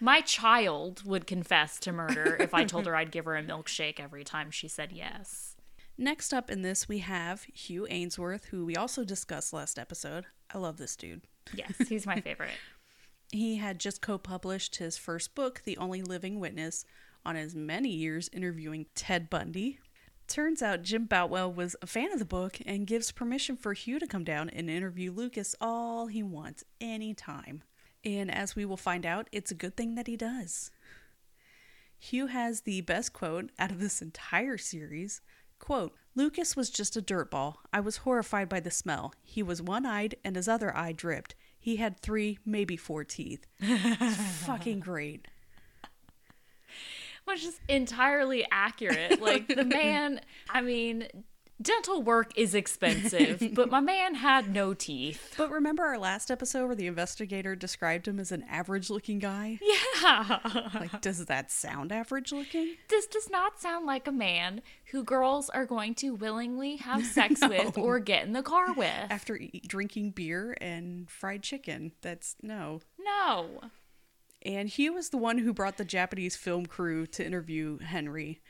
My 0.00 0.20
child 0.20 1.02
would 1.04 1.26
confess 1.26 1.78
to 1.80 1.92
murder 1.92 2.36
if 2.38 2.52
I 2.52 2.64
told 2.64 2.86
her 2.86 2.96
I'd 2.96 3.10
give 3.10 3.24
her 3.24 3.36
a 3.36 3.42
milkshake 3.42 4.00
every 4.00 4.24
time 4.24 4.50
she 4.50 4.68
said 4.68 4.92
yes. 4.92 5.56
Next 5.96 6.34
up 6.34 6.50
in 6.50 6.62
this, 6.62 6.88
we 6.88 6.98
have 6.98 7.44
Hugh 7.44 7.86
Aynesworth, 7.90 8.46
who 8.46 8.64
we 8.64 8.74
also 8.76 9.04
discussed 9.04 9.52
last 9.52 9.78
episode. 9.78 10.26
I 10.52 10.58
love 10.58 10.76
this 10.76 10.96
dude. 10.96 11.22
Yes, 11.54 11.72
he's 11.88 12.06
my 12.06 12.20
favorite. 12.20 12.58
He 13.30 13.56
had 13.56 13.78
just 13.78 14.02
co 14.02 14.18
published 14.18 14.76
his 14.76 14.96
first 14.96 15.34
book, 15.34 15.62
The 15.64 15.76
Only 15.78 16.02
Living 16.02 16.40
Witness, 16.40 16.84
on 17.24 17.36
his 17.36 17.54
many 17.54 17.90
years 17.90 18.28
interviewing 18.32 18.86
Ted 18.94 19.30
Bundy. 19.30 19.78
Turns 20.26 20.62
out 20.62 20.82
Jim 20.82 21.04
Boutwell 21.04 21.52
was 21.52 21.76
a 21.82 21.86
fan 21.86 22.12
of 22.12 22.18
the 22.18 22.24
book 22.24 22.58
and 22.64 22.86
gives 22.86 23.12
permission 23.12 23.56
for 23.56 23.74
Hugh 23.74 23.98
to 23.98 24.06
come 24.06 24.24
down 24.24 24.48
and 24.50 24.70
interview 24.70 25.12
Lucas 25.12 25.54
all 25.60 26.06
he 26.06 26.22
wants, 26.22 26.64
anytime. 26.80 27.62
And 28.04 28.30
as 28.30 28.56
we 28.56 28.64
will 28.64 28.76
find 28.76 29.04
out, 29.04 29.28
it's 29.32 29.50
a 29.50 29.56
good 29.56 29.76
thing 29.76 29.94
that 29.94 30.06
he 30.06 30.16
does. 30.16 30.70
Hugh 31.98 32.26
has 32.26 32.62
the 32.62 32.80
best 32.82 33.12
quote 33.12 33.50
out 33.58 33.70
of 33.70 33.80
this 33.80 34.02
entire 34.02 34.58
series. 34.58 35.20
Quote, 35.58 35.94
Lucas 36.14 36.56
was 36.56 36.70
just 36.70 36.96
a 36.96 37.02
dirtball. 37.02 37.56
I 37.72 37.80
was 37.80 37.98
horrified 37.98 38.48
by 38.48 38.60
the 38.60 38.70
smell. 38.70 39.14
He 39.22 39.42
was 39.42 39.62
one 39.62 39.86
eyed 39.86 40.16
and 40.24 40.36
his 40.36 40.48
other 40.48 40.76
eye 40.76 40.92
dripped. 40.92 41.34
He 41.58 41.76
had 41.76 41.98
three, 41.98 42.38
maybe 42.44 42.76
four 42.76 43.04
teeth. 43.04 43.46
Fucking 44.44 44.80
great. 44.80 45.26
Which 47.24 47.44
is 47.44 47.58
entirely 47.68 48.46
accurate. 48.50 49.20
Like 49.20 49.48
the 49.48 49.64
man, 49.64 50.20
I 50.50 50.60
mean, 50.60 51.08
dental 51.62 52.02
work 52.02 52.36
is 52.36 52.54
expensive, 52.54 53.42
but 53.54 53.70
my 53.70 53.80
man 53.80 54.16
had 54.16 54.52
no 54.52 54.74
teeth. 54.74 55.34
But 55.38 55.50
remember 55.50 55.84
our 55.84 55.98
last 55.98 56.30
episode 56.30 56.66
where 56.66 56.74
the 56.74 56.86
investigator 56.86 57.54
described 57.56 58.06
him 58.08 58.18
as 58.20 58.32
an 58.32 58.44
average 58.48 58.90
looking 58.90 59.18
guy? 59.18 59.58
Yeah. 59.62 60.38
Like, 60.74 61.00
does 61.00 61.24
that 61.26 61.50
sound 61.50 61.92
average 61.92 62.32
looking? 62.32 62.74
This 62.88 63.06
does 63.06 63.30
not 63.30 63.60
sound 63.60 63.86
like 63.86 64.06
a 64.06 64.12
man 64.12 64.60
who 64.90 65.02
girls 65.04 65.48
are 65.50 65.64
going 65.64 65.94
to 65.96 66.10
willingly 66.14 66.76
have 66.76 67.04
sex 67.06 67.40
with 67.40 67.78
or 67.78 67.98
get 68.00 68.26
in 68.26 68.32
the 68.32 68.42
car 68.42 68.72
with. 68.74 68.90
After 69.10 69.36
e- 69.36 69.62
drinking 69.66 70.10
beer 70.10 70.56
and 70.60 71.08
fried 71.10 71.42
chicken. 71.42 71.92
That's 72.02 72.36
no. 72.42 72.80
No. 72.98 73.60
And 74.44 74.68
he 74.68 74.90
was 74.90 75.08
the 75.08 75.16
one 75.16 75.38
who 75.38 75.54
brought 75.54 75.78
the 75.78 75.84
Japanese 75.84 76.36
film 76.36 76.66
crew 76.66 77.06
to 77.06 77.24
interview 77.24 77.78
Henry. 77.78 78.40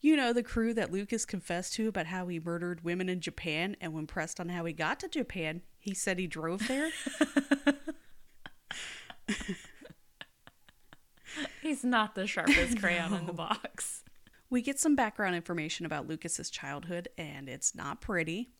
You 0.00 0.14
know, 0.16 0.32
the 0.32 0.42
crew 0.42 0.74
that 0.74 0.92
Lucas 0.92 1.24
confessed 1.24 1.72
to 1.74 1.88
about 1.88 2.06
how 2.06 2.28
he 2.28 2.38
murdered 2.38 2.84
women 2.84 3.08
in 3.08 3.20
Japan, 3.20 3.76
and 3.80 3.92
when 3.94 4.06
pressed 4.06 4.38
on 4.38 4.50
how 4.50 4.64
he 4.64 4.72
got 4.72 5.00
to 5.00 5.08
Japan, 5.08 5.62
he 5.78 5.94
said 5.94 6.18
he 6.18 6.26
drove 6.26 6.68
there. 6.68 6.90
He's 11.62 11.84
not 11.84 12.14
the 12.14 12.26
sharpest 12.26 12.78
crayon 12.82 13.12
in 13.14 13.26
the 13.26 13.32
box. 13.32 14.04
We 14.50 14.62
get 14.62 14.78
some 14.78 14.94
background 14.96 15.34
information 15.34 15.84
about 15.84 16.06
Lucas's 16.06 16.50
childhood, 16.50 17.08
and 17.18 17.48
it's 17.48 17.74
not 17.74 18.00
pretty. 18.00 18.50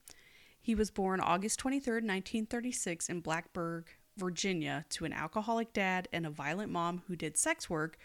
He 0.60 0.74
was 0.74 0.90
born 0.90 1.20
August 1.20 1.60
23rd, 1.60 2.04
1936, 2.04 3.08
in 3.08 3.22
Blacksburg, 3.22 3.84
Virginia, 4.18 4.84
to 4.90 5.04
an 5.04 5.12
alcoholic 5.12 5.72
dad 5.72 6.08
and 6.12 6.26
a 6.26 6.30
violent 6.30 6.70
mom 6.70 7.02
who 7.06 7.16
did 7.16 7.36
sex 7.36 7.70
work, 7.70 7.98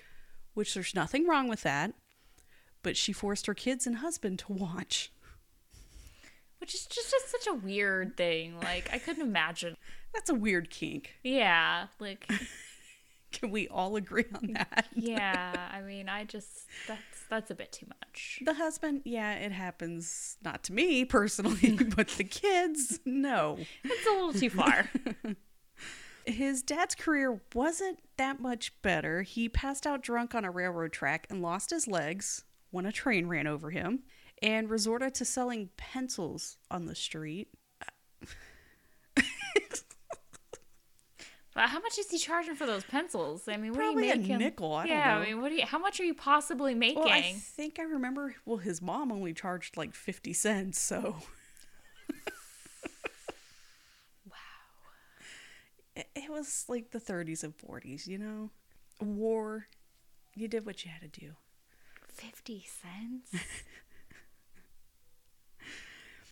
which 0.54 0.74
there's 0.74 0.96
nothing 0.96 1.28
wrong 1.28 1.48
with 1.48 1.64
that, 1.64 1.94
but 2.82 2.96
she 2.96 3.12
forced 3.14 3.48
her 3.48 3.54
kids 3.54 3.88
and 3.88 3.98
husband 3.98 4.40
to 4.40 4.54
watch. 4.54 5.12
Which 6.60 6.74
is 6.74 6.86
just, 6.86 7.12
just 7.12 7.30
such 7.30 7.48
a 7.48 7.54
weird 7.54 8.16
thing. 8.16 8.60
Like, 8.62 8.90
I 8.94 8.98
couldn't 8.98 9.28
imagine. 9.28 9.76
That's 10.14 10.30
a 10.30 10.36
weird 10.36 10.70
kink. 10.70 11.16
Yeah, 11.24 11.88
like, 12.00 12.30
Can 13.34 13.50
we 13.50 13.68
all 13.68 13.96
agree 13.96 14.26
on 14.36 14.54
that? 14.54 14.86
yeah. 14.96 15.70
I 15.72 15.82
mean, 15.82 16.08
I 16.08 16.24
just 16.24 16.68
that's 16.88 17.02
that's 17.30 17.52
a 17.52 17.56
bit 17.56 17.72
too 17.72 17.88
much. 17.88 18.40
The 18.46 18.54
husband, 18.54 19.02
yeah, 19.06 19.34
it 19.34 19.52
happens 19.52 20.38
not 20.44 20.64
to 20.66 20.74
me 20.74 21.04
personally, 21.04 21.72
but 21.96 22.10
the 22.10 22.24
kids, 22.24 23.00
no. 23.06 23.58
It's 23.84 24.08
a 24.08 24.12
little 24.12 24.34
too 24.34 24.52
far. 24.52 24.90
His 26.26 26.64
dad's 26.64 26.96
career 26.96 27.42
wasn't 27.54 28.00
that 28.18 28.40
much 28.40 28.74
better. 28.82 29.24
He 29.24 29.50
passed 29.50 29.86
out 29.86 30.02
drunk 30.02 30.34
on 30.34 30.46
a 30.46 30.52
railroad 30.52 30.94
track 30.94 31.28
and 31.30 31.42
lost 31.42 31.70
his 31.70 31.88
legs 31.88 32.44
when 32.72 32.86
a 32.86 32.92
train 32.92 33.28
ran 33.28 33.48
over 33.48 33.72
him 33.72 34.04
and 34.42 34.70
resorted 34.70 35.14
to 35.16 35.26
selling 35.26 35.70
pencils 35.78 36.58
on 36.72 36.86
the 36.86 36.96
street. 36.96 37.50
But 41.56 41.70
how 41.70 41.80
much 41.82 42.00
is 42.00 42.10
he 42.10 42.18
charging 42.18 42.56
for 42.56 42.66
those 42.66 42.84
pencils? 42.84 43.48
I 43.48 43.58
mean, 43.58 43.74
what 43.74 43.82
Probably 43.82 44.10
are 44.10 44.14
a 44.14 44.16
you 44.16 44.22
making? 44.22 44.38
nickel, 44.40 44.74
I 44.74 44.88
don't 44.88 44.98
yeah, 44.98 45.14
know. 45.14 45.22
I 45.22 45.26
mean, 45.26 45.40
what 45.40 45.50
do 45.50 45.56
you? 45.56 45.66
How 45.66 45.78
much 45.78 46.00
are 46.00 46.04
you 46.04 46.16
possibly 46.16 46.74
making? 46.74 47.04
Well, 47.04 47.14
I 47.14 47.34
think 47.38 47.78
I 47.78 47.84
remember, 47.84 48.34
well, 48.44 48.58
his 48.58 48.82
mom 48.82 49.12
only 49.12 49.34
charged 49.34 49.78
like 49.78 49.94
50 49.94 50.34
cents, 50.34 50.80
so. 50.80 51.18
It, 55.96 56.30
was 56.30 56.66
like 56.68 56.92
the 56.92 57.00
30s 57.00 57.44
and 57.44 57.56
40s, 57.58 58.08
you 58.08 58.18
know? 58.18 58.50
War, 59.00 59.68
you 60.36 60.48
did 60.48 60.66
what 60.66 60.84
you 60.84 60.92
had 60.92 61.14
to 61.14 61.20
do. 61.20 61.34
Fifty 62.08 62.66
cents. 62.68 63.44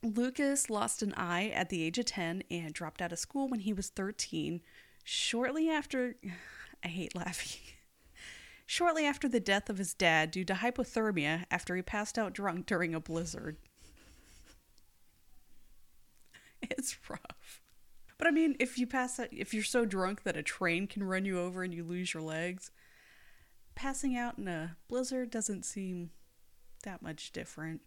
Lucas 0.04 0.70
lost 0.70 1.04
an 1.04 1.14
eye 1.16 1.50
at 1.50 1.70
the 1.70 1.84
age 1.84 2.00
of 2.00 2.06
10 2.06 2.44
and 2.50 2.74
dropped 2.74 3.02
out 3.02 3.12
of 3.12 3.20
school 3.20 3.48
when 3.48 3.60
he 3.60 3.74
was 3.74 3.90
13. 3.90 4.62
Shortly 5.04 5.70
after, 5.70 6.16
I 6.84 6.88
hate 6.88 7.16
laughing. 7.16 7.62
Shortly 8.66 9.06
after 9.06 9.28
the 9.28 9.40
death 9.40 9.70
of 9.70 9.78
his 9.78 9.94
dad 9.94 10.32
due 10.32 10.46
to 10.46 10.54
hypothermia 10.54 11.46
after 11.52 11.76
he 11.76 11.82
passed 11.82 12.18
out 12.18 12.34
drunk 12.34 12.66
during 12.66 12.96
a 12.96 13.00
blizzard. 13.00 13.58
It's 16.70 16.96
rough. 17.10 17.20
But 18.22 18.28
I 18.28 18.32
mean, 18.32 18.56
if 18.60 18.78
you 18.78 18.86
pass 18.86 19.20
out, 19.20 19.30
if 19.32 19.52
you're 19.52 19.64
so 19.64 19.84
drunk 19.84 20.22
that 20.26 20.38
a 20.38 20.44
train 20.44 20.86
can 20.86 21.04
run 21.04 21.26
you 21.26 21.40
over 21.40 21.64
and 21.64 21.74
you 21.74 21.84
lose 21.84 22.14
your 22.14 22.22
legs, 22.22 22.70
passing 23.74 24.16
out 24.16 24.38
in 24.38 24.48
a 24.48 24.78
blizzard 24.88 25.32
doesn't 25.32 25.66
seem 25.66 26.12
that 26.84 27.02
much 27.02 27.32
different. 27.32 27.82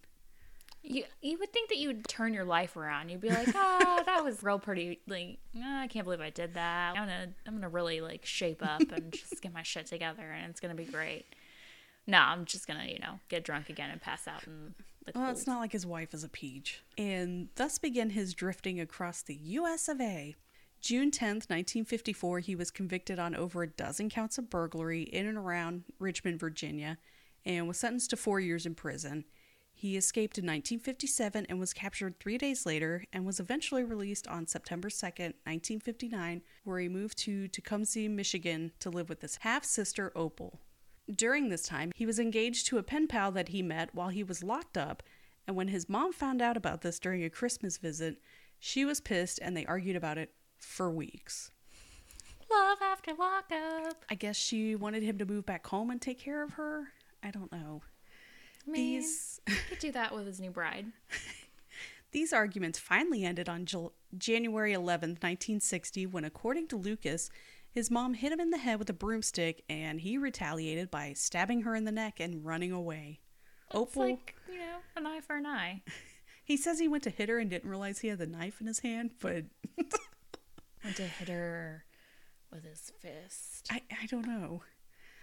You 0.82 1.04
you 1.22 1.38
would 1.38 1.52
think 1.52 1.68
that 1.68 1.78
you 1.78 1.86
would 1.86 2.08
turn 2.08 2.34
your 2.34 2.44
life 2.44 2.76
around. 2.76 3.10
You'd 3.10 3.20
be 3.20 3.28
like, 3.28 3.46
oh, 3.54 4.02
that 4.06 4.24
was 4.24 4.42
real 4.42 4.58
pretty. 4.58 4.98
Like, 5.06 5.38
"Ah, 5.56 5.82
I 5.82 5.86
can't 5.86 6.04
believe 6.04 6.20
I 6.20 6.30
did 6.30 6.54
that. 6.54 6.96
I'm 6.96 7.06
gonna 7.06 7.28
I'm 7.46 7.54
gonna 7.54 7.68
really 7.68 8.00
like 8.00 8.26
shape 8.26 8.60
up 8.60 8.80
and 8.80 9.12
just 9.12 9.40
get 9.40 9.54
my 9.54 9.62
shit 9.62 9.86
together, 9.86 10.28
and 10.28 10.50
it's 10.50 10.58
gonna 10.58 10.74
be 10.74 10.84
great. 10.84 11.26
No, 12.06 12.18
I'm 12.18 12.44
just 12.44 12.66
gonna 12.66 12.86
you 12.86 12.98
know 12.98 13.20
get 13.28 13.44
drunk 13.44 13.70
again 13.70 13.90
and 13.90 14.00
pass 14.00 14.28
out 14.28 14.44
cold. 14.44 14.74
Well, 15.14 15.30
it's 15.30 15.46
not 15.46 15.60
like 15.60 15.72
his 15.72 15.86
wife 15.86 16.14
is 16.14 16.24
a 16.24 16.28
peach. 16.28 16.82
And 16.96 17.48
thus 17.56 17.78
began 17.78 18.10
his 18.10 18.32
drifting 18.32 18.80
across 18.80 19.22
the 19.22 19.34
US 19.34 19.88
of 19.88 20.00
A. 20.00 20.34
June 20.80 21.10
10th, 21.10 21.48
1954, 21.48 22.40
he 22.40 22.54
was 22.54 22.70
convicted 22.70 23.18
on 23.18 23.34
over 23.34 23.62
a 23.62 23.66
dozen 23.66 24.10
counts 24.10 24.36
of 24.36 24.50
burglary 24.50 25.02
in 25.02 25.26
and 25.26 25.38
around 25.38 25.84
Richmond, 25.98 26.38
Virginia, 26.38 26.98
and 27.46 27.66
was 27.66 27.78
sentenced 27.78 28.10
to 28.10 28.16
four 28.16 28.38
years 28.38 28.66
in 28.66 28.74
prison. 28.74 29.24
He 29.72 29.96
escaped 29.96 30.36
in 30.36 30.44
1957 30.44 31.46
and 31.48 31.58
was 31.58 31.72
captured 31.72 32.20
three 32.20 32.36
days 32.36 32.66
later 32.66 33.04
and 33.12 33.24
was 33.24 33.40
eventually 33.40 33.82
released 33.82 34.28
on 34.28 34.46
September 34.46 34.88
2nd, 34.88 35.34
1959, 35.46 36.42
where 36.64 36.78
he 36.78 36.88
moved 36.88 37.16
to 37.18 37.48
Tecumseh, 37.48 38.08
Michigan 38.08 38.72
to 38.80 38.90
live 38.90 39.08
with 39.08 39.22
his 39.22 39.38
half 39.40 39.64
sister 39.64 40.12
Opal. 40.14 40.60
During 41.12 41.48
this 41.48 41.62
time, 41.62 41.92
he 41.94 42.06
was 42.06 42.18
engaged 42.18 42.66
to 42.66 42.78
a 42.78 42.82
pen 42.82 43.06
pal 43.06 43.30
that 43.32 43.48
he 43.48 43.62
met 43.62 43.94
while 43.94 44.08
he 44.08 44.22
was 44.24 44.42
locked 44.42 44.78
up, 44.78 45.02
and 45.46 45.54
when 45.56 45.68
his 45.68 45.88
mom 45.88 46.12
found 46.12 46.40
out 46.40 46.56
about 46.56 46.80
this 46.80 46.98
during 46.98 47.22
a 47.22 47.30
Christmas 47.30 47.76
visit, 47.76 48.20
she 48.58 48.84
was 48.84 49.00
pissed 49.00 49.38
and 49.42 49.56
they 49.56 49.66
argued 49.66 49.96
about 49.96 50.16
it 50.16 50.32
for 50.58 50.90
weeks. 50.90 51.50
love 52.50 52.78
after 52.80 53.12
lockup. 53.12 54.04
I 54.08 54.14
guess 54.14 54.36
she 54.36 54.74
wanted 54.76 55.02
him 55.02 55.18
to 55.18 55.26
move 55.26 55.44
back 55.44 55.66
home 55.66 55.90
and 55.90 56.00
take 56.00 56.18
care 56.18 56.42
of 56.42 56.54
her. 56.54 56.88
I 57.22 57.30
don't 57.30 57.52
know. 57.52 57.82
I 58.66 58.70
mean, 58.70 59.00
These 59.00 59.40
he 59.46 59.54
could 59.68 59.78
do 59.78 59.92
that 59.92 60.14
with 60.14 60.26
his 60.26 60.40
new 60.40 60.50
bride. 60.50 60.86
These 62.12 62.32
arguments 62.32 62.78
finally 62.78 63.24
ended 63.24 63.48
on 63.48 63.66
Jul- 63.66 63.92
January 64.16 64.72
11th, 64.72 65.20
1960, 65.20 66.06
when, 66.06 66.24
according 66.24 66.68
to 66.68 66.76
Lucas, 66.76 67.28
his 67.74 67.90
mom 67.90 68.14
hit 68.14 68.30
him 68.30 68.38
in 68.38 68.50
the 68.50 68.58
head 68.58 68.78
with 68.78 68.88
a 68.88 68.94
broomstick 68.94 69.64
and 69.68 70.00
he 70.00 70.16
retaliated 70.16 70.92
by 70.92 71.12
stabbing 71.12 71.62
her 71.62 71.74
in 71.74 71.84
the 71.84 71.90
neck 71.90 72.20
and 72.20 72.44
running 72.44 72.70
away. 72.70 73.18
It's 73.66 73.74
Opal, 73.74 74.10
like 74.10 74.36
you 74.48 74.58
know, 74.58 74.78
an 74.94 75.08
eye 75.08 75.20
for 75.20 75.34
an 75.34 75.44
eye. 75.44 75.82
he 76.44 76.56
says 76.56 76.78
he 76.78 76.86
went 76.86 77.02
to 77.02 77.10
hit 77.10 77.28
her 77.28 77.40
and 77.40 77.50
didn't 77.50 77.68
realize 77.68 77.98
he 77.98 78.08
had 78.08 78.18
the 78.18 78.26
knife 78.28 78.60
in 78.60 78.68
his 78.68 78.78
hand, 78.78 79.10
but 79.20 79.44
Went 80.84 80.96
to 80.96 81.02
hit 81.02 81.28
her 81.28 81.84
with 82.52 82.64
his 82.64 82.92
fist 83.00 83.66
I, 83.72 83.82
I 83.90 84.06
don't 84.06 84.26
know. 84.26 84.62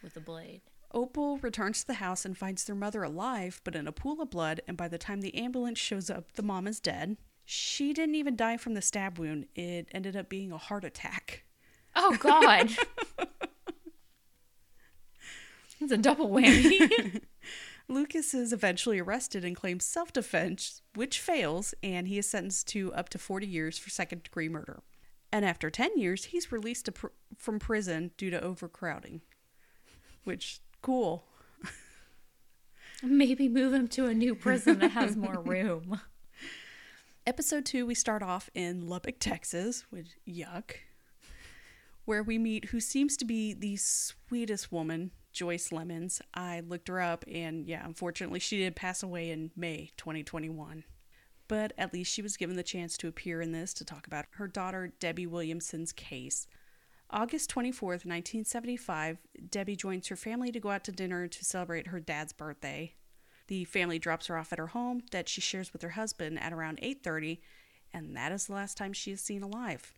with 0.04 0.18
a 0.18 0.20
blade. 0.20 0.62
Opal 0.94 1.38
returns 1.38 1.82
to 1.82 1.88
the 1.88 1.94
house 1.94 2.26
and 2.26 2.38
finds 2.38 2.66
their 2.66 2.76
mother 2.76 3.04
alive, 3.04 3.62
but 3.64 3.76
in 3.76 3.88
a 3.88 3.94
pool 3.94 4.22
of 4.22 4.30
blood, 4.30 4.60
and 4.68 4.76
by 4.76 4.90
the 4.90 4.98
time 4.98 5.22
the 5.22 5.36
ambulance 5.36 5.80
shows 5.80 6.10
up, 6.10 6.34
the 6.34 6.44
mom 6.44 6.68
is 6.68 6.82
dead. 6.82 7.16
She 7.46 7.94
didn't 7.94 8.16
even 8.16 8.36
die 8.36 8.58
from 8.58 8.74
the 8.74 8.82
stab 8.82 9.18
wound, 9.18 9.46
it 9.56 9.88
ended 9.94 10.18
up 10.18 10.28
being 10.28 10.52
a 10.52 10.58
heart 10.58 10.84
attack. 10.84 11.46
Oh 11.96 12.16
God. 12.20 12.72
it's 15.80 15.92
a 15.92 15.98
double 15.98 16.30
whammy. 16.30 17.22
Lucas 17.88 18.34
is 18.34 18.54
eventually 18.54 19.00
arrested 19.00 19.44
and 19.44 19.56
claims 19.56 19.84
self 19.86 20.14
defense, 20.14 20.82
which 20.96 21.20
fails, 21.20 21.74
and 21.84 22.08
he 22.08 22.18
is 22.18 22.30
sentenced 22.30 22.68
to 22.70 22.94
up 22.94 23.10
to 23.10 23.18
40 23.18 23.46
years 23.46 23.78
for 23.78 23.90
second 23.90 24.24
degree 24.24 24.48
murder. 24.48 24.82
And 25.32 25.44
after 25.46 25.70
10 25.70 25.98
years, 25.98 26.26
he's 26.26 26.52
released 26.52 26.94
pr- 26.94 27.08
from 27.38 27.60
prison 27.60 28.12
due 28.18 28.30
to 28.30 28.42
overcrowding. 28.42 29.22
Which, 30.24 30.60
cool. 30.82 31.26
Maybe 33.04 33.50
move 33.50 33.74
him 33.74 33.88
to 33.90 34.06
a 34.06 34.14
new 34.14 34.36
prison 34.36 34.80
that 34.80 34.92
has 34.92 35.18
more 35.18 35.42
room. 35.46 36.00
Episode 37.26 37.66
2, 37.66 37.86
we 37.86 37.96
start 37.96 38.22
off 38.22 38.50
in 38.54 38.88
Lubbock, 38.88 39.16
Texas, 39.20 39.86
which, 39.90 40.18
yuck, 40.28 40.74
where 42.06 42.24
we 42.24 42.38
meet 42.38 42.66
who 42.66 42.80
seems 42.80 43.16
to 43.18 43.26
be 43.26 43.54
the 43.54 43.78
sweetest 43.78 44.72
woman, 44.72 45.12
Joyce 45.32 45.72
Lemons. 45.72 46.22
I 46.34 46.62
looked 46.62 46.88
her 46.88 47.02
up, 47.02 47.24
and 47.32 47.66
yeah, 47.66 47.86
unfortunately, 47.86 48.40
she 48.40 48.58
did 48.58 48.76
pass 48.76 49.04
away 49.04 49.32
in 49.32 49.52
May 49.56 49.92
2021. 49.98 50.84
But 51.48 51.74
at 51.78 51.94
least 51.94 52.14
she 52.14 52.22
was 52.22 52.38
given 52.38 52.56
the 52.56 52.64
chance 52.64 52.98
to 52.98 53.08
appear 53.08 53.42
in 53.42 53.52
this 53.52 53.74
to 53.76 53.86
talk 53.86 54.08
about 54.08 54.26
her 54.32 54.48
daughter, 54.48 54.94
Debbie 55.00 55.28
Williamson's 55.28 55.92
case. 55.92 56.48
August 57.10 57.54
24th, 57.54 58.06
1975, 58.06 59.18
Debbie 59.50 59.76
joins 59.76 60.08
her 60.08 60.16
family 60.16 60.50
to 60.52 60.62
go 60.62 60.70
out 60.70 60.86
to 60.86 60.94
dinner 60.94 61.28
to 61.28 61.46
celebrate 61.46 61.88
her 61.88 62.00
dad's 62.00 62.32
birthday. 62.32 62.94
The 63.48 63.66
family 63.66 64.00
drops 64.00 64.28
her 64.28 64.38
off 64.38 64.54
at 64.54 64.60
her 64.60 64.68
home 64.68 65.04
that 65.12 65.28
she 65.28 65.42
shares 65.42 65.74
with 65.74 65.82
her 65.82 65.90
husband 65.90 66.40
at 66.40 66.54
around 66.54 66.80
8:30, 66.82 67.42
and 67.94 68.16
that 68.16 68.32
is 68.32 68.48
the 68.48 68.54
last 68.54 68.78
time 68.78 68.94
she 68.94 69.12
is 69.12 69.20
seen 69.20 69.44
alive. 69.44 69.94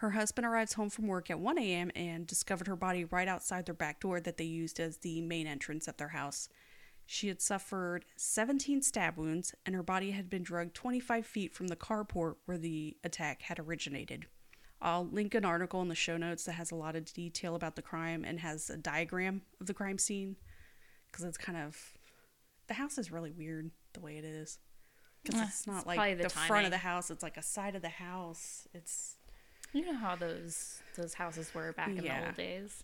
Her 0.00 0.12
husband 0.12 0.46
arrives 0.46 0.72
home 0.72 0.88
from 0.88 1.08
work 1.08 1.28
at 1.28 1.40
1 1.40 1.58
a.m. 1.58 1.90
and 1.94 2.26
discovered 2.26 2.68
her 2.68 2.74
body 2.74 3.04
right 3.04 3.28
outside 3.28 3.66
their 3.66 3.74
back 3.74 4.00
door 4.00 4.18
that 4.18 4.38
they 4.38 4.44
used 4.44 4.80
as 4.80 4.96
the 4.96 5.20
main 5.20 5.46
entrance 5.46 5.86
of 5.86 5.98
their 5.98 6.08
house. 6.08 6.48
She 7.04 7.28
had 7.28 7.42
suffered 7.42 8.06
17 8.16 8.80
stab 8.80 9.18
wounds, 9.18 9.54
and 9.66 9.74
her 9.74 9.82
body 9.82 10.12
had 10.12 10.30
been 10.30 10.42
dragged 10.42 10.72
25 10.72 11.26
feet 11.26 11.54
from 11.54 11.66
the 11.66 11.76
carport 11.76 12.36
where 12.46 12.56
the 12.56 12.96
attack 13.04 13.42
had 13.42 13.58
originated. 13.58 14.24
I'll 14.80 15.04
link 15.06 15.34
an 15.34 15.44
article 15.44 15.82
in 15.82 15.88
the 15.88 15.94
show 15.94 16.16
notes 16.16 16.44
that 16.44 16.52
has 16.52 16.70
a 16.70 16.76
lot 16.76 16.96
of 16.96 17.12
detail 17.12 17.54
about 17.54 17.76
the 17.76 17.82
crime 17.82 18.24
and 18.24 18.40
has 18.40 18.70
a 18.70 18.78
diagram 18.78 19.42
of 19.60 19.66
the 19.66 19.74
crime 19.74 19.98
scene 19.98 20.36
because 21.12 21.26
it's 21.26 21.36
kind 21.36 21.58
of 21.58 21.76
the 22.68 22.74
house 22.74 22.96
is 22.96 23.12
really 23.12 23.32
weird 23.32 23.70
the 23.92 24.00
way 24.00 24.16
it 24.16 24.24
is 24.24 24.58
because 25.22 25.42
it's 25.42 25.66
not 25.66 25.78
it's 25.78 25.86
like 25.86 26.16
the, 26.16 26.22
the 26.22 26.30
front 26.30 26.64
of 26.64 26.70
the 26.70 26.78
house 26.78 27.10
it's 27.10 27.22
like 27.22 27.36
a 27.36 27.42
side 27.42 27.74
of 27.74 27.82
the 27.82 27.90
house 27.90 28.66
it's 28.72 29.16
You 29.72 29.86
know 29.86 29.96
how 29.96 30.16
those 30.16 30.80
those 30.96 31.14
houses 31.14 31.54
were 31.54 31.72
back 31.72 31.88
in 31.90 32.02
Yeah. 32.04 32.20
the 32.20 32.26
old 32.26 32.36
days. 32.36 32.82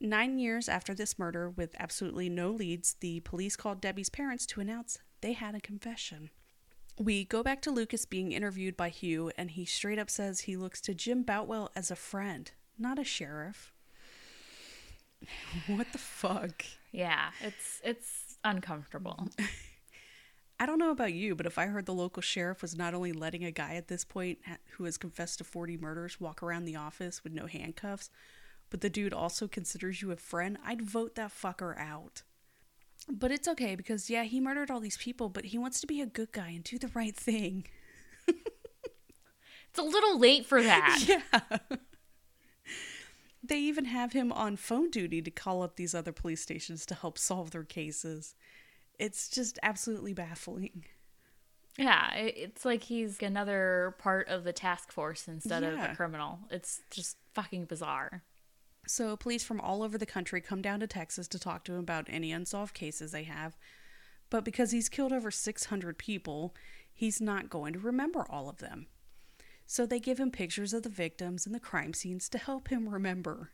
nine 0.00 0.38
years 0.38 0.68
after 0.68 0.94
this 0.94 1.18
murder 1.18 1.50
with 1.50 1.74
absolutely 1.78 2.28
no 2.28 2.50
leads 2.50 2.94
the 3.00 3.18
police 3.20 3.56
called 3.56 3.80
debbie's 3.80 4.08
parents 4.08 4.46
to 4.46 4.60
announce 4.60 4.98
they 5.22 5.32
had 5.32 5.56
a 5.56 5.60
confession 5.60 6.30
we 6.96 7.24
go 7.24 7.42
back 7.42 7.60
to 7.62 7.70
lucas 7.72 8.04
being 8.04 8.30
interviewed 8.30 8.76
by 8.76 8.88
hugh 8.88 9.32
and 9.36 9.50
he 9.52 9.64
straight 9.64 9.98
up 9.98 10.08
says 10.08 10.40
he 10.42 10.56
looks 10.56 10.80
to 10.80 10.94
jim 10.94 11.24
boutwell 11.24 11.72
as 11.74 11.90
a 11.90 11.96
friend 11.96 12.52
not 12.78 12.96
a 12.98 13.02
sheriff. 13.04 13.72
what 15.66 15.90
the 15.92 15.98
fuck? 15.98 16.64
Yeah, 16.92 17.30
it's 17.40 17.80
it's 17.82 18.36
uncomfortable. 18.44 19.28
I 20.60 20.66
don't 20.66 20.78
know 20.78 20.90
about 20.90 21.12
you, 21.12 21.34
but 21.36 21.46
if 21.46 21.56
I 21.56 21.66
heard 21.66 21.86
the 21.86 21.94
local 21.94 22.20
sheriff 22.20 22.62
was 22.62 22.76
not 22.76 22.92
only 22.94 23.12
letting 23.12 23.44
a 23.44 23.52
guy 23.52 23.74
at 23.76 23.88
this 23.88 24.04
point 24.04 24.38
who 24.72 24.84
has 24.84 24.98
confessed 24.98 25.38
to 25.38 25.44
40 25.44 25.76
murders 25.76 26.20
walk 26.20 26.42
around 26.42 26.64
the 26.64 26.76
office 26.76 27.22
with 27.22 27.32
no 27.32 27.46
handcuffs, 27.46 28.10
but 28.70 28.80
the 28.80 28.90
dude 28.90 29.12
also 29.14 29.46
considers 29.46 30.02
you 30.02 30.10
a 30.10 30.16
friend, 30.16 30.58
I'd 30.64 30.82
vote 30.82 31.14
that 31.14 31.30
fucker 31.30 31.78
out. 31.78 32.22
But 33.10 33.30
it's 33.30 33.48
okay 33.48 33.76
because, 33.76 34.10
yeah, 34.10 34.24
he 34.24 34.40
murdered 34.40 34.70
all 34.70 34.80
these 34.80 34.96
people, 34.96 35.28
but 35.28 35.46
he 35.46 35.58
wants 35.58 35.80
to 35.80 35.86
be 35.86 36.00
a 36.00 36.06
good 36.06 36.32
guy 36.32 36.48
and 36.48 36.64
do 36.64 36.78
the 36.78 36.90
right 36.94 37.16
thing. 37.16 37.64
It's 39.70 39.78
a 39.78 39.82
little 39.82 40.18
late 40.18 40.46
for 40.46 40.62
that. 40.62 40.98
Yeah. 41.08 41.58
they 43.42 43.58
even 43.58 43.86
have 43.86 44.12
him 44.12 44.32
on 44.32 44.56
phone 44.56 44.90
duty 44.90 45.22
to 45.22 45.30
call 45.30 45.62
up 45.62 45.76
these 45.76 45.94
other 45.94 46.12
police 46.12 46.42
stations 46.42 46.84
to 46.86 46.94
help 46.94 47.16
solve 47.16 47.50
their 47.50 47.64
cases. 47.64 48.34
It's 48.98 49.28
just 49.28 49.58
absolutely 49.62 50.12
baffling. 50.12 50.84
Yeah, 51.78 52.12
it's 52.14 52.64
like 52.64 52.82
he's 52.82 53.22
another 53.22 53.94
part 53.98 54.28
of 54.28 54.42
the 54.42 54.52
task 54.52 54.90
force 54.90 55.28
instead 55.28 55.62
of 55.62 55.78
a 55.78 55.94
criminal. 55.94 56.40
It's 56.50 56.80
just 56.90 57.16
fucking 57.34 57.66
bizarre. 57.66 58.24
So, 58.88 59.16
police 59.16 59.44
from 59.44 59.60
all 59.60 59.82
over 59.82 59.96
the 59.96 60.06
country 60.06 60.40
come 60.40 60.60
down 60.60 60.80
to 60.80 60.86
Texas 60.86 61.28
to 61.28 61.38
talk 61.38 61.62
to 61.64 61.74
him 61.74 61.78
about 61.78 62.06
any 62.08 62.32
unsolved 62.32 62.74
cases 62.74 63.12
they 63.12 63.24
have. 63.24 63.56
But 64.30 64.44
because 64.44 64.72
he's 64.72 64.88
killed 64.88 65.12
over 65.12 65.30
600 65.30 65.98
people, 65.98 66.54
he's 66.92 67.20
not 67.20 67.50
going 67.50 67.74
to 67.74 67.78
remember 67.78 68.26
all 68.28 68.48
of 68.48 68.58
them. 68.58 68.86
So, 69.66 69.86
they 69.86 70.00
give 70.00 70.18
him 70.18 70.30
pictures 70.32 70.72
of 70.72 70.82
the 70.82 70.88
victims 70.88 71.46
and 71.46 71.54
the 71.54 71.60
crime 71.60 71.92
scenes 71.94 72.28
to 72.30 72.38
help 72.38 72.68
him 72.68 72.88
remember. 72.88 73.52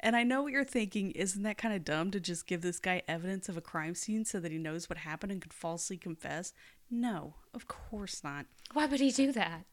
And 0.00 0.16
I 0.16 0.22
know 0.22 0.42
what 0.42 0.52
you're 0.52 0.64
thinking 0.64 1.10
isn't 1.12 1.42
that 1.42 1.58
kind 1.58 1.74
of 1.74 1.84
dumb 1.84 2.10
to 2.10 2.20
just 2.20 2.46
give 2.46 2.62
this 2.62 2.78
guy 2.78 3.02
evidence 3.06 3.48
of 3.48 3.56
a 3.56 3.62
crime 3.62 3.94
scene 3.94 4.24
so 4.24 4.40
that 4.40 4.52
he 4.52 4.58
knows 4.58 4.88
what 4.88 4.98
happened 4.98 5.32
and 5.32 5.40
could 5.40 5.52
falsely 5.52 5.96
confess? 5.96 6.52
No, 6.90 7.34
of 7.54 7.68
course 7.68 8.24
not. 8.24 8.46
Why 8.72 8.86
would 8.86 9.00
he 9.00 9.10
do 9.10 9.32
that? 9.32 9.64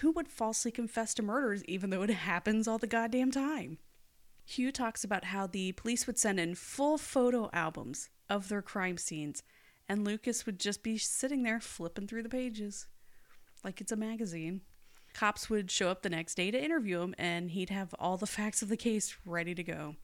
Who 0.00 0.12
would 0.12 0.28
falsely 0.28 0.70
confess 0.70 1.12
to 1.14 1.22
murders 1.22 1.62
even 1.64 1.90
though 1.90 2.02
it 2.02 2.10
happens 2.10 2.66
all 2.66 2.78
the 2.78 2.86
goddamn 2.86 3.30
time? 3.30 3.78
Hugh 4.46 4.72
talks 4.72 5.04
about 5.04 5.24
how 5.24 5.46
the 5.46 5.72
police 5.72 6.06
would 6.06 6.18
send 6.18 6.38
in 6.38 6.54
full 6.54 6.98
photo 6.98 7.50
albums 7.52 8.10
of 8.28 8.48
their 8.48 8.62
crime 8.62 8.98
scenes, 8.98 9.42
and 9.88 10.04
Lucas 10.04 10.46
would 10.46 10.60
just 10.60 10.82
be 10.82 10.98
sitting 10.98 11.42
there 11.42 11.60
flipping 11.60 12.06
through 12.06 12.22
the 12.22 12.28
pages 12.28 12.86
like 13.64 13.80
it's 13.80 13.92
a 13.92 13.96
magazine. 13.96 14.60
Cops 15.14 15.48
would 15.48 15.70
show 15.70 15.88
up 15.88 16.02
the 16.02 16.10
next 16.10 16.34
day 16.34 16.50
to 16.50 16.62
interview 16.62 17.00
him, 17.00 17.14
and 17.16 17.52
he'd 17.52 17.70
have 17.70 17.94
all 17.98 18.16
the 18.16 18.26
facts 18.26 18.62
of 18.62 18.68
the 18.68 18.76
case 18.76 19.16
ready 19.24 19.54
to 19.54 19.62
go. 19.62 19.94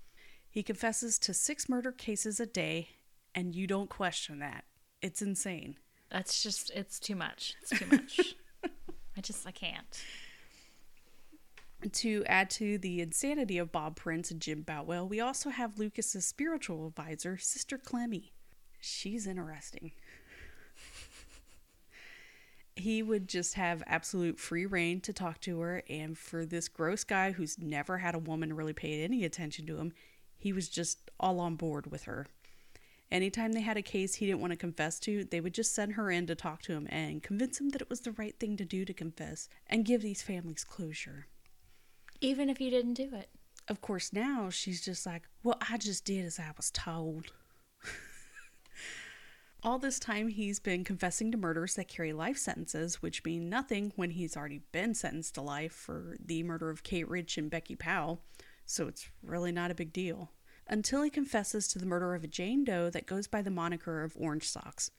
He 0.48 0.62
confesses 0.62 1.18
to 1.20 1.34
six 1.34 1.68
murder 1.68 1.92
cases 1.92 2.40
a 2.40 2.46
day, 2.46 2.90
and 3.34 3.54
you 3.54 3.66
don't 3.66 3.90
question 3.90 4.38
that. 4.38 4.64
It's 5.02 5.20
insane. 5.20 5.76
That's 6.10 6.42
just 6.42 6.70
it's 6.74 6.98
too 6.98 7.16
much. 7.16 7.54
It's 7.62 7.78
too 7.78 7.86
much. 7.86 8.34
I 9.16 9.20
just 9.20 9.46
I 9.46 9.50
can't. 9.50 10.04
To 11.92 12.24
add 12.26 12.50
to 12.50 12.78
the 12.78 13.00
insanity 13.00 13.58
of 13.58 13.72
Bob 13.72 13.96
Prince 13.96 14.30
and 14.30 14.40
Jim 14.40 14.62
Boutwell, 14.62 15.08
we 15.08 15.20
also 15.20 15.50
have 15.50 15.78
Lucas's 15.78 16.26
spiritual 16.26 16.86
advisor, 16.86 17.38
Sister 17.38 17.78
Clemmie. 17.78 18.32
She's 18.80 19.26
interesting. 19.26 19.92
He 22.76 23.02
would 23.02 23.28
just 23.28 23.54
have 23.54 23.82
absolute 23.86 24.38
free 24.38 24.66
reign 24.66 25.00
to 25.02 25.12
talk 25.12 25.40
to 25.40 25.60
her, 25.60 25.82
and 25.88 26.16
for 26.16 26.44
this 26.44 26.68
gross 26.68 27.04
guy 27.04 27.32
who's 27.32 27.58
never 27.58 27.98
had 27.98 28.14
a 28.14 28.18
woman 28.18 28.54
really 28.54 28.72
pay 28.72 29.02
any 29.02 29.24
attention 29.24 29.66
to 29.66 29.78
him, 29.78 29.92
he 30.36 30.52
was 30.52 30.68
just 30.68 31.10
all 31.18 31.40
on 31.40 31.56
board 31.56 31.90
with 31.90 32.04
her. 32.04 32.26
Anytime 33.10 33.52
they 33.52 33.60
had 33.60 33.76
a 33.76 33.82
case 33.82 34.14
he 34.14 34.26
didn't 34.26 34.40
want 34.40 34.52
to 34.52 34.56
confess 34.56 35.00
to, 35.00 35.24
they 35.24 35.40
would 35.40 35.52
just 35.54 35.74
send 35.74 35.94
her 35.94 36.10
in 36.10 36.26
to 36.28 36.34
talk 36.36 36.62
to 36.62 36.72
him 36.72 36.86
and 36.90 37.22
convince 37.22 37.60
him 37.60 37.70
that 37.70 37.82
it 37.82 37.90
was 37.90 38.00
the 38.00 38.12
right 38.12 38.38
thing 38.38 38.56
to 38.56 38.64
do 38.64 38.84
to 38.84 38.92
confess 38.92 39.48
and 39.66 39.84
give 39.84 40.00
these 40.00 40.22
families 40.22 40.64
closure. 40.64 41.26
Even 42.20 42.48
if 42.48 42.60
you 42.60 42.70
didn't 42.70 42.94
do 42.94 43.10
it. 43.14 43.30
Of 43.66 43.80
course, 43.80 44.12
now 44.12 44.48
she's 44.50 44.80
just 44.84 45.06
like, 45.06 45.22
Well, 45.42 45.58
I 45.68 45.76
just 45.76 46.04
did 46.04 46.24
as 46.24 46.38
I 46.38 46.52
was 46.56 46.70
told. 46.70 47.32
All 49.62 49.78
this 49.78 49.98
time, 49.98 50.28
he's 50.28 50.58
been 50.58 50.84
confessing 50.84 51.30
to 51.32 51.36
murders 51.36 51.74
that 51.74 51.86
carry 51.86 52.14
life 52.14 52.38
sentences, 52.38 53.02
which 53.02 53.24
mean 53.24 53.50
nothing 53.50 53.92
when 53.94 54.10
he's 54.12 54.34
already 54.34 54.62
been 54.72 54.94
sentenced 54.94 55.34
to 55.34 55.42
life 55.42 55.72
for 55.72 56.16
the 56.18 56.42
murder 56.42 56.70
of 56.70 56.82
Kate 56.82 57.06
Rich 57.06 57.36
and 57.36 57.50
Becky 57.50 57.76
Powell, 57.76 58.22
so 58.64 58.88
it's 58.88 59.10
really 59.22 59.52
not 59.52 59.70
a 59.70 59.74
big 59.74 59.92
deal. 59.92 60.30
Until 60.66 61.02
he 61.02 61.10
confesses 61.10 61.68
to 61.68 61.78
the 61.78 61.84
murder 61.84 62.14
of 62.14 62.24
a 62.24 62.28
Jane 62.28 62.64
Doe 62.64 62.88
that 62.88 63.04
goes 63.04 63.26
by 63.26 63.42
the 63.42 63.50
moniker 63.50 64.02
of 64.02 64.16
Orange 64.18 64.48
Socks. 64.48 64.92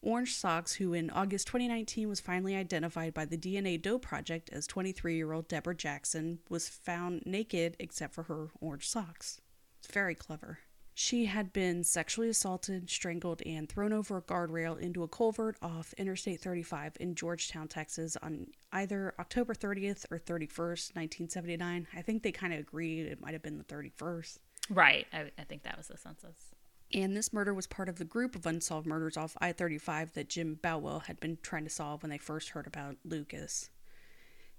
Orange 0.00 0.34
Socks, 0.34 0.74
who 0.74 0.94
in 0.94 1.10
August 1.10 1.48
2019 1.48 2.08
was 2.08 2.20
finally 2.20 2.56
identified 2.56 3.12
by 3.12 3.26
the 3.26 3.36
DNA 3.36 3.80
Doe 3.80 3.98
Project 3.98 4.48
as 4.50 4.66
23 4.66 5.14
year 5.16 5.32
old 5.32 5.46
Deborah 5.46 5.76
Jackson, 5.76 6.38
was 6.48 6.70
found 6.70 7.22
naked 7.26 7.76
except 7.78 8.14
for 8.14 8.22
her 8.22 8.48
orange 8.62 8.88
socks. 8.88 9.42
It's 9.78 9.92
very 9.92 10.14
clever. 10.14 10.60
She 11.02 11.24
had 11.24 11.50
been 11.54 11.82
sexually 11.82 12.28
assaulted, 12.28 12.90
strangled, 12.90 13.40
and 13.46 13.66
thrown 13.66 13.94
over 13.94 14.18
a 14.18 14.22
guardrail 14.22 14.78
into 14.78 15.02
a 15.02 15.08
culvert 15.08 15.56
off 15.62 15.94
Interstate 15.94 16.42
35 16.42 16.98
in 17.00 17.14
Georgetown, 17.14 17.68
Texas 17.68 18.18
on 18.22 18.48
either 18.70 19.14
October 19.18 19.54
30th 19.54 20.04
or 20.10 20.18
31st, 20.18 20.94
1979. 20.94 21.86
I 21.96 22.02
think 22.02 22.22
they 22.22 22.32
kind 22.32 22.52
of 22.52 22.60
agreed 22.60 23.06
it 23.06 23.18
might 23.18 23.32
have 23.32 23.40
been 23.40 23.56
the 23.56 23.64
31st. 23.64 24.40
Right. 24.68 25.06
I, 25.10 25.30
I 25.38 25.44
think 25.44 25.62
that 25.62 25.78
was 25.78 25.88
the 25.88 25.96
census. 25.96 26.54
And 26.92 27.16
this 27.16 27.32
murder 27.32 27.54
was 27.54 27.66
part 27.66 27.88
of 27.88 27.96
the 27.96 28.04
group 28.04 28.36
of 28.36 28.44
unsolved 28.44 28.86
murders 28.86 29.16
off 29.16 29.38
I 29.40 29.52
35 29.52 30.12
that 30.12 30.28
Jim 30.28 30.58
Boutwell 30.60 31.00
had 31.00 31.18
been 31.18 31.38
trying 31.40 31.64
to 31.64 31.70
solve 31.70 32.02
when 32.02 32.10
they 32.10 32.18
first 32.18 32.50
heard 32.50 32.66
about 32.66 32.96
Lucas. 33.06 33.70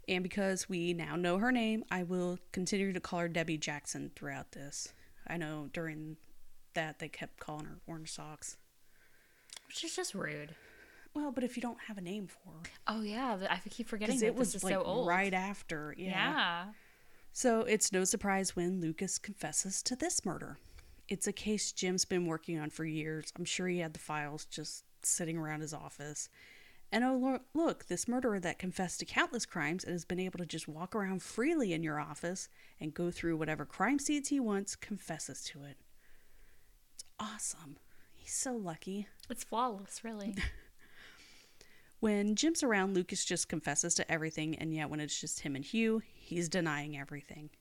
And 0.08 0.24
because 0.24 0.68
we 0.68 0.94
now 0.94 1.16
know 1.16 1.38
her 1.38 1.52
name, 1.52 1.84
I 1.92 2.02
will 2.02 2.40
continue 2.52 2.94
to 2.94 3.00
call 3.00 3.20
her 3.20 3.30
Debbie 3.30 3.60
Jackson 3.60 4.10
throughout 4.16 4.54
this. 4.54 4.92
I 5.28 5.38
know 5.38 5.70
during 5.72 6.18
that 6.74 7.00
they 7.00 7.10
kept 7.10 7.40
calling 7.40 7.66
her 7.66 7.80
Orange 7.88 8.12
Socks. 8.12 8.58
Which 9.68 9.84
is 9.84 9.96
just 9.96 10.14
rude. 10.14 10.56
Well, 11.14 11.32
but 11.32 11.44
if 11.44 11.58
you 11.58 11.62
don't 11.62 11.80
have 11.88 11.98
a 11.98 12.02
name 12.02 12.28
for 12.28 12.52
her, 12.52 12.62
Oh 12.88 13.02
yeah, 13.02 13.38
I 13.50 13.60
keep 13.70 13.88
forgetting 13.88 14.20
that 14.20 14.28
it 14.28 14.36
was 14.36 14.54
this 14.54 14.56
is 14.60 14.64
like 14.64 14.74
so 14.74 14.84
old. 14.84 15.08
right 15.08 15.34
after, 15.34 15.94
yeah. 15.98 16.10
Yeah. 16.10 16.66
So 17.34 17.62
it's 17.62 17.92
no 17.92 18.04
surprise 18.04 18.56
when 18.56 18.82
Lucas 18.82 19.18
confesses 19.18 19.82
to 19.84 19.96
this 19.96 20.26
murder. 20.26 20.58
It's 21.08 21.28
a 21.28 21.34
case 21.34 21.72
Jim's 21.74 22.06
been 22.06 22.26
working 22.26 22.58
on 22.60 22.70
for 22.70 22.86
years. 22.86 23.32
I'm 23.38 23.46
sure 23.46 23.68
he 23.68 23.80
had 23.80 23.94
the 23.94 24.00
files 24.00 24.46
just 24.46 24.84
sitting 25.04 25.38
around 25.38 25.62
his 25.62 25.74
office. 25.74 26.30
And 26.94 27.04
oh, 27.06 27.16
lo- 27.18 27.40
look, 27.54 27.88
this 27.88 28.08
murderer 28.08 28.40
that 28.42 28.60
confessed 28.60 29.00
to 29.00 29.06
countless 29.06 29.46
crimes 29.46 29.84
and 29.86 29.94
has 29.94 30.04
been 30.06 30.20
able 30.20 30.40
to 30.40 30.46
just 30.46 30.68
walk 30.68 30.94
around 30.94 31.24
freely 31.24 31.72
in 31.74 31.84
your 31.84 32.00
office 32.00 32.50
and 32.82 32.94
go 32.94 33.12
through 33.12 33.38
whatever 33.38 33.66
crime 33.66 33.98
scenes 34.00 34.28
he 34.28 34.40
wants 34.42 34.76
confesses 34.76 35.42
to 35.46 35.64
it. 35.64 35.78
Awesome. 37.22 37.78
He's 38.16 38.34
so 38.34 38.54
lucky. 38.54 39.08
It's 39.30 39.44
flawless, 39.44 40.04
really. 40.04 40.36
When 42.02 42.34
Jim's 42.36 42.64
around, 42.64 42.96
Lucas 42.96 43.24
just 43.24 43.48
confesses 43.48 43.94
to 43.94 44.12
everything, 44.12 44.56
and 44.56 44.74
yet 44.74 44.90
when 44.90 45.00
it's 45.00 45.22
just 45.22 45.42
him 45.42 45.56
and 45.56 45.64
Hugh, 45.64 46.02
he's 46.16 46.50
denying 46.50 46.98
everything. 46.98 47.52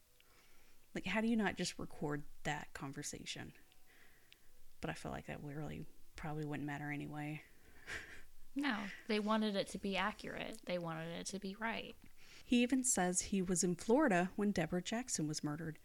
Like, 0.95 1.07
how 1.07 1.21
do 1.21 1.29
you 1.29 1.37
not 1.37 1.59
just 1.59 1.79
record 1.79 2.23
that 2.45 2.69
conversation? 2.73 3.53
But 4.81 4.89
I 4.89 4.95
feel 4.95 5.13
like 5.13 5.27
that 5.27 5.45
really 5.45 5.85
probably 6.17 6.47
wouldn't 6.47 6.67
matter 6.67 6.91
anyway. 6.91 7.43
no, 8.57 8.77
they 9.09 9.21
wanted 9.21 9.57
it 9.57 9.69
to 9.73 9.79
be 9.79 9.99
accurate. 9.99 10.57
They 10.65 10.79
wanted 10.79 11.21
it 11.21 11.27
to 11.27 11.39
be 11.39 11.55
right. 11.61 11.95
He 12.47 12.63
even 12.63 12.83
says 12.83 13.21
he 13.21 13.43
was 13.43 13.63
in 13.63 13.75
Florida 13.75 14.31
when 14.37 14.53
Deborah 14.53 14.81
Jackson 14.81 15.29
was 15.29 15.45
murdered. 15.45 15.79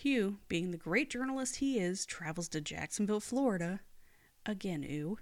Hugh, 0.00 0.38
being 0.48 0.70
the 0.70 0.76
great 0.76 1.10
journalist 1.10 1.56
he 1.56 1.78
is, 1.78 2.04
travels 2.06 2.48
to 2.50 2.60
Jacksonville, 2.60 3.20
Florida. 3.20 3.80
Again, 4.46 4.84
ooh. 4.84 5.18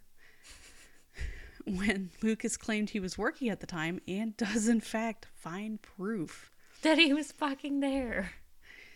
when 1.65 2.11
Lucas 2.23 2.57
claimed 2.57 2.91
he 2.91 3.01
was 3.01 3.19
working 3.19 3.49
at 3.49 3.61
the 3.61 3.67
time 3.67 4.01
and 4.09 4.37
does, 4.37 4.69
in 4.69 4.81
fact, 4.81 5.27
find 5.35 5.83
proof. 5.83 6.51
That 6.83 6.99
he 6.99 7.13
was 7.13 7.33
fucking 7.33 7.81
there. 7.81 8.33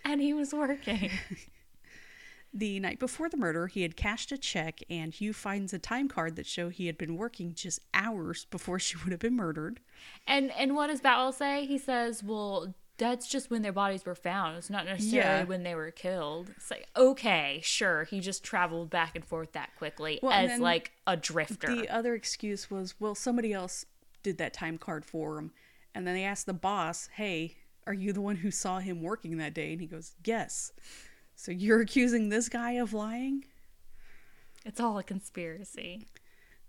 And 0.04 0.20
he 0.20 0.32
was 0.32 0.52
working. 0.52 1.10
The 2.54 2.80
night 2.80 2.98
before 2.98 3.30
the 3.30 3.38
murder, 3.38 3.66
he 3.66 3.80
had 3.80 3.96
cashed 3.96 4.30
a 4.30 4.36
check, 4.36 4.80
and 4.90 5.14
Hugh 5.14 5.32
finds 5.32 5.72
a 5.72 5.78
time 5.78 6.06
card 6.06 6.36
that 6.36 6.44
show 6.46 6.68
he 6.68 6.86
had 6.86 6.98
been 6.98 7.16
working 7.16 7.54
just 7.54 7.80
hours 7.94 8.44
before 8.44 8.78
she 8.78 8.98
would 8.98 9.10
have 9.10 9.20
been 9.20 9.36
murdered. 9.36 9.80
and 10.26 10.50
and 10.50 10.74
what 10.74 10.88
does 10.88 11.00
Boutwell 11.00 11.32
say? 11.32 11.64
He 11.64 11.78
says, 11.78 12.22
Well, 12.22 12.74
that's 13.02 13.26
just 13.26 13.50
when 13.50 13.62
their 13.62 13.72
bodies 13.72 14.04
were 14.06 14.14
found. 14.14 14.56
It's 14.58 14.70
not 14.70 14.84
necessarily 14.86 15.40
Yeah. 15.40 15.44
when 15.44 15.62
they 15.64 15.74
were 15.74 15.90
killed. 15.90 16.50
It's 16.56 16.70
like, 16.70 16.86
okay, 16.96 17.60
sure. 17.64 18.04
He 18.04 18.20
just 18.20 18.44
traveled 18.44 18.90
back 18.90 19.16
and 19.16 19.24
forth 19.24 19.52
that 19.52 19.74
quickly 19.76 20.20
Well, 20.22 20.32
as 20.32 20.60
like 20.60 20.92
a 21.06 21.16
drifter. 21.16 21.74
The 21.74 21.88
other 21.88 22.14
excuse 22.14 22.70
was, 22.70 22.94
well, 23.00 23.14
somebody 23.14 23.52
else 23.52 23.84
did 24.22 24.38
that 24.38 24.52
time 24.52 24.78
card 24.78 25.04
for 25.04 25.38
him. 25.38 25.50
And 25.94 26.06
then 26.06 26.14
they 26.14 26.24
asked 26.24 26.46
the 26.46 26.54
boss, 26.54 27.08
hey, 27.16 27.56
Are 27.86 27.92
you 27.92 28.12
the 28.12 28.20
one 28.20 28.36
who 28.36 28.52
saw 28.52 28.78
him 28.78 29.02
working 29.02 29.36
that 29.38 29.54
day? 29.54 29.72
And 29.72 29.80
he 29.80 29.88
goes, 29.88 30.14
Yes. 30.24 30.72
So 31.34 31.50
you're 31.50 31.80
accusing 31.80 32.28
this 32.28 32.48
guy 32.48 32.72
of 32.72 32.92
lying? 32.92 33.44
It's 34.64 34.78
all 34.80 34.96
a 34.98 35.02
conspiracy. 35.02 36.06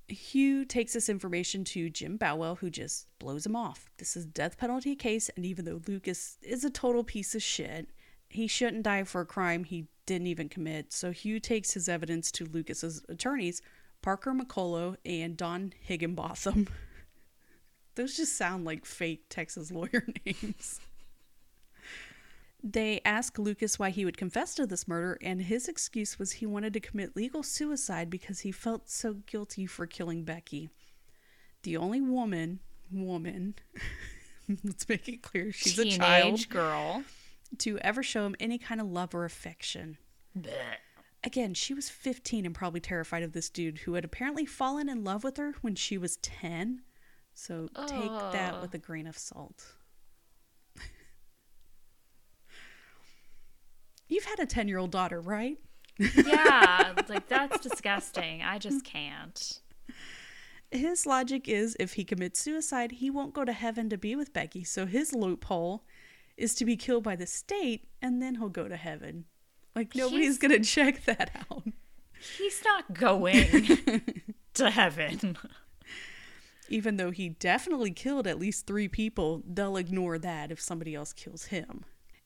Hugh 0.08 0.66
takes 0.66 0.94
this 0.94 1.10
information 1.10 1.64
to 1.66 1.90
Jim 1.90 2.18
Boutwell, 2.18 2.56
who 2.56 2.70
just 2.70 3.08
blows 3.20 3.46
him 3.46 3.56
off. 3.56 3.90
This 3.98 4.16
is 4.16 4.26
death 4.26 4.58
penalty 4.58 4.96
case, 4.96 5.30
and 5.36 5.46
even 5.46 5.66
though 5.66 5.82
Lucas 5.88 6.38
is 6.42 6.64
a 6.64 6.70
total 6.70 7.04
piece 7.04 7.36
of 7.36 7.42
shit, 7.42 7.90
he 8.30 8.48
shouldn't 8.48 8.84
die 8.84 9.04
for 9.04 9.22
a 9.22 9.26
crime 9.26 9.64
he 9.64 9.88
didn't 10.06 10.28
even 10.28 10.50
commit. 10.50 10.92
So 10.92 11.12
Hugh 11.12 11.40
takes 11.40 11.72
his 11.72 11.88
evidence 11.88 12.32
to 12.34 12.46
Lucas's 12.46 13.04
attorneys, 13.08 13.62
Parker 14.02 14.34
McCullough 14.34 14.98
and 15.06 15.38
Don 15.38 15.74
Higginbotham. 15.80 16.68
Those 17.96 18.18
just 18.18 18.38
sound 18.38 18.66
like 18.66 18.86
fake 18.86 19.26
Texas 19.30 19.72
lawyer 19.72 20.06
names. 20.26 20.80
They 22.64 23.02
ask 23.04 23.38
Lucas 23.38 23.78
why 23.78 23.90
he 23.90 24.06
would 24.06 24.16
confess 24.16 24.56
to 24.56 24.66
this 24.66 24.88
murder, 24.88 25.18
and 25.22 25.42
his 25.42 25.68
excuse 25.68 26.18
was 26.18 26.32
he 26.34 26.46
wanted 26.46 26.72
to 26.74 26.80
commit 26.80 27.16
legal 27.16 27.44
suicide 27.44 28.10
because 28.10 28.40
he 28.40 28.54
felt 28.54 28.90
so 28.90 29.16
guilty 29.26 29.66
for 29.66 29.86
killing 29.86 30.24
Becky. 30.24 30.70
The 31.64 31.76
only 31.76 32.00
woman, 32.00 32.60
woman, 32.90 33.56
let's 34.64 34.88
make 34.88 35.10
it 35.10 35.22
clear, 35.22 35.52
she's 35.52 35.76
Teenage 35.76 35.96
a 35.96 35.98
child, 35.98 36.50
girl. 36.50 37.04
to 37.60 37.78
ever 37.80 38.02
show 38.02 38.26
him 38.26 38.36
any 38.40 38.58
kind 38.58 38.80
of 38.80 38.88
love 38.88 39.14
or 39.14 39.26
affection. 39.26 39.98
Blech. 40.38 40.54
Again, 41.26 41.54
she 41.54 41.74
was 41.74 41.90
15 41.90 42.46
and 42.46 42.56
probably 42.56 42.80
terrified 42.80 43.24
of 43.24 43.34
this 43.34 43.50
dude 43.50 43.80
who 43.80 43.94
had 43.96 44.04
apparently 44.06 44.46
fallen 44.46 44.88
in 44.90 45.04
love 45.04 45.24
with 45.24 45.38
her 45.38 45.54
when 45.62 45.76
she 45.76 45.98
was 45.98 46.18
10. 46.18 46.82
So 47.34 47.68
take 47.88 48.10
that 48.34 48.62
with 48.62 48.74
a 48.74 48.78
grain 48.78 49.08
of 49.08 49.18
salt. 49.18 49.66
You've 54.08 54.26
had 54.26 54.40
a 54.40 54.46
10 54.46 54.68
year 54.68 54.78
old 54.78 54.92
daughter, 54.92 55.20
right? 55.20 55.58
Yeah, 55.98 56.94
like 57.10 57.28
that's 57.28 57.60
disgusting. 57.60 58.42
I 58.42 58.58
just 58.58 58.84
can't. 58.84 59.60
His 60.72 61.06
logic 61.06 61.48
is 61.48 61.78
if 61.80 61.94
he 61.94 62.04
commits 62.04 62.40
suicide, 62.40 62.94
he 62.94 63.10
won't 63.10 63.34
go 63.34 63.46
to 63.46 63.54
heaven 63.54 63.90
to 63.90 63.98
be 63.98 64.16
with 64.16 64.34
Becky. 64.34 64.64
So 64.64 64.86
his 64.88 65.14
loophole 65.14 65.84
is 66.36 66.56
to 66.56 66.66
be 66.66 66.76
killed 66.76 67.04
by 67.04 67.16
the 67.16 67.28
state 67.28 67.88
and 68.02 68.22
then 68.22 68.36
he'll 68.36 68.50
go 68.50 68.68
to 68.68 68.76
heaven. 68.76 69.26
Like 69.76 69.96
nobody's 69.96 70.38
going 70.38 70.52
to 70.52 70.68
check 70.68 71.06
that 71.06 71.32
out. 71.36 71.64
He's 72.38 72.64
not 72.64 72.94
going 72.94 74.04
to 74.56 74.70
heaven. 74.70 75.38
Even 76.70 76.98
though 76.98 77.12
he 77.12 77.30
definitely 77.30 77.92
killed 77.92 78.26
at 78.26 78.40
least 78.40 78.66
three 78.66 78.88
people, 78.88 79.44
they'll 79.46 79.78
ignore 79.78 80.18
that 80.18 80.52
if 80.52 80.60
somebody 80.62 80.96
else 80.96 81.14
kills 81.14 81.46
him. 81.46 81.84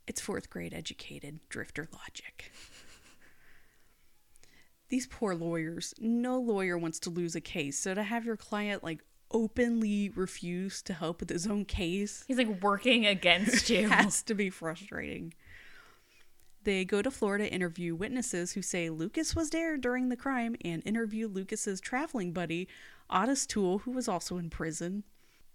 It's 0.08 0.22
fourth 0.22 0.50
grade 0.50 0.74
educated 0.74 1.40
drifter 1.50 1.88
logic. 1.94 2.52
These 4.90 5.08
poor 5.08 5.36
lawyers, 5.36 5.94
no 6.00 6.40
lawyer 6.40 6.78
wants 6.78 7.00
to 7.02 7.10
lose 7.10 7.36
a 7.36 7.42
case, 7.42 7.78
so 7.78 7.94
to 7.94 8.04
have 8.04 8.26
your 8.26 8.38
client 8.38 8.84
like 8.84 9.04
openly 9.32 10.10
refuse 10.16 10.82
to 10.84 10.94
help 10.94 11.20
with 11.20 11.30
his 11.30 11.46
own 11.46 11.66
case 11.66 12.24
He's 12.30 12.38
like 12.38 12.64
working 12.64 13.06
against 13.06 13.70
you. 13.70 13.90
has 13.90 14.24
to 14.24 14.34
be 14.34 14.50
frustrating. 14.50 15.34
They 16.64 16.86
go 16.86 17.02
to 17.02 17.12
Florida 17.12 17.46
to 17.46 17.54
interview 17.54 17.94
witnesses 17.96 18.54
who 18.54 18.62
say 18.62 18.90
Lucas 18.90 19.36
was 19.36 19.50
there 19.50 19.76
during 19.78 20.08
the 20.08 20.16
crime 20.16 20.56
and 20.64 20.82
interview 20.86 21.28
Lucas's 21.28 21.82
traveling 21.82 22.32
buddy, 22.32 22.70
Otis 23.10 23.46
Toole, 23.46 23.80
who 23.80 23.92
was 23.92 24.08
also 24.08 24.38
in 24.38 24.50
prison. 24.50 25.04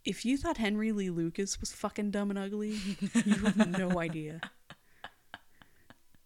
If 0.05 0.25
you 0.25 0.37
thought 0.37 0.57
Henry 0.57 0.91
Lee 0.91 1.11
Lucas 1.11 1.61
was 1.61 1.73
fucking 1.73 2.11
dumb 2.11 2.31
and 2.31 2.39
ugly, 2.39 2.77
you 3.25 3.35
have 3.35 3.79
no 3.79 3.99
idea. 4.01 4.41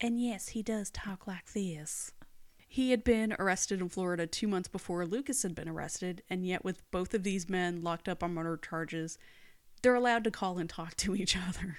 And 0.01 0.21
yes, 0.21 0.49
he 0.49 0.63
does 0.63 0.91
talk 0.91 1.27
like 1.27 1.53
this. 1.53 2.13
He 2.69 2.91
had 2.91 3.05
been 3.05 3.35
arrested 3.39 3.81
in 3.81 3.89
Florida 3.89 4.27
two 4.27 4.49
months 4.49 4.69
before 4.69 5.07
Lucas 5.07 5.43
had 5.43 5.55
been 5.55 5.69
arrested, 5.69 6.23
and 6.29 6.47
yet, 6.47 6.65
with 6.65 6.91
both 6.91 7.15
of 7.15 7.23
these 7.23 7.49
men 7.49 7.83
locked 7.83 8.09
up 8.09 8.23
on 8.23 8.35
murder 8.35 8.57
charges, 8.57 9.19
they're 9.83 9.95
allowed 9.95 10.25
to 10.25 10.31
call 10.31 10.59
and 10.59 10.69
talk 10.69 10.97
to 10.97 11.15
each 11.15 11.37
other. 11.37 11.79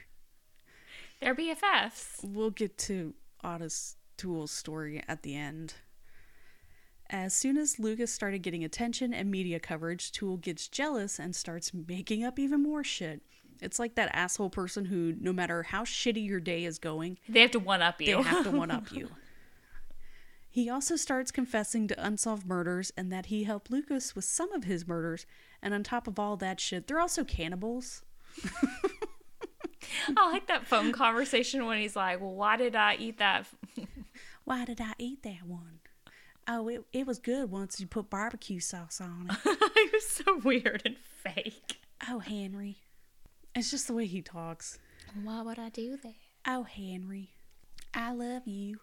They're 1.19 1.35
BFFs. 1.35 2.23
We'll 2.23 2.51
get 2.51 2.77
to 2.79 3.13
Otis 3.43 3.95
Toole's 4.17 4.51
story 4.51 5.03
at 5.07 5.23
the 5.23 5.35
end. 5.35 5.73
As 7.09 7.33
soon 7.33 7.57
as 7.57 7.79
Lucas 7.79 8.11
started 8.11 8.39
getting 8.39 8.63
attention 8.63 9.13
and 9.13 9.31
media 9.31 9.59
coverage, 9.59 10.11
Toole 10.11 10.37
gets 10.37 10.67
jealous 10.67 11.19
and 11.19 11.35
starts 11.35 11.71
making 11.73 12.23
up 12.23 12.37
even 12.37 12.61
more 12.61 12.83
shit. 12.83 13.21
It's 13.61 13.79
like 13.79 13.95
that 13.95 14.09
asshole 14.13 14.49
person 14.49 14.85
who, 14.85 15.15
no 15.19 15.31
matter 15.33 15.63
how 15.63 15.83
shitty 15.83 16.25
your 16.25 16.39
day 16.39 16.65
is 16.65 16.79
going, 16.79 17.17
They 17.27 17.41
have 17.41 17.51
to 17.51 17.59
one 17.59 17.81
up 17.81 18.01
you. 18.01 18.17
they 18.17 18.21
have 18.23 18.43
to 18.43 18.51
one 18.51 18.71
up 18.71 18.91
you. 18.91 19.09
He 20.49 20.69
also 20.69 20.95
starts 20.95 21.31
confessing 21.31 21.87
to 21.87 22.05
unsolved 22.05 22.45
murders 22.45 22.91
and 22.97 23.11
that 23.11 23.27
he 23.27 23.43
helped 23.45 23.71
Lucas 23.71 24.15
with 24.15 24.25
some 24.25 24.51
of 24.53 24.63
his 24.65 24.87
murders. 24.87 25.25
And 25.61 25.73
on 25.73 25.83
top 25.83 26.07
of 26.07 26.19
all 26.19 26.35
that 26.37 26.59
shit, 26.59 26.87
they're 26.87 26.99
also 26.99 27.23
cannibals. 27.23 28.01
I 30.17 30.31
like 30.31 30.47
that 30.47 30.65
phone 30.67 30.91
conversation 30.91 31.65
when 31.65 31.79
he's 31.79 31.95
like, 31.95 32.19
"Well, 32.19 32.33
why 32.33 32.57
did 32.57 32.75
I 32.75 32.95
eat 32.95 33.17
that?" 33.19 33.45
Why 34.45 34.63
did 34.63 34.79
I 34.79 34.93
eat 34.97 35.23
that 35.23 35.43
one? 35.45 35.76
Oh, 36.47 36.69
it, 36.69 36.85
it 36.93 37.05
was 37.05 37.19
good 37.19 37.51
once 37.51 37.79
you 37.79 37.87
put 37.87 38.09
barbecue 38.09 38.59
sauce 38.61 39.01
on 39.01 39.27
it. 39.29 39.37
it 39.75 39.93
was 39.93 40.07
so 40.07 40.37
weird 40.37 40.81
and 40.85 40.95
fake. 40.97 41.79
Oh, 42.07 42.19
Henry. 42.19 42.77
It's 43.53 43.69
just 43.69 43.87
the 43.87 43.93
way 43.93 44.05
he 44.05 44.21
talks. 44.21 44.79
Why 45.23 45.41
would 45.41 45.59
I 45.59 45.69
do 45.69 45.97
that? 46.03 46.13
Oh, 46.45 46.63
Henry. 46.63 47.31
I 47.93 48.13
love 48.13 48.43
you. 48.47 48.79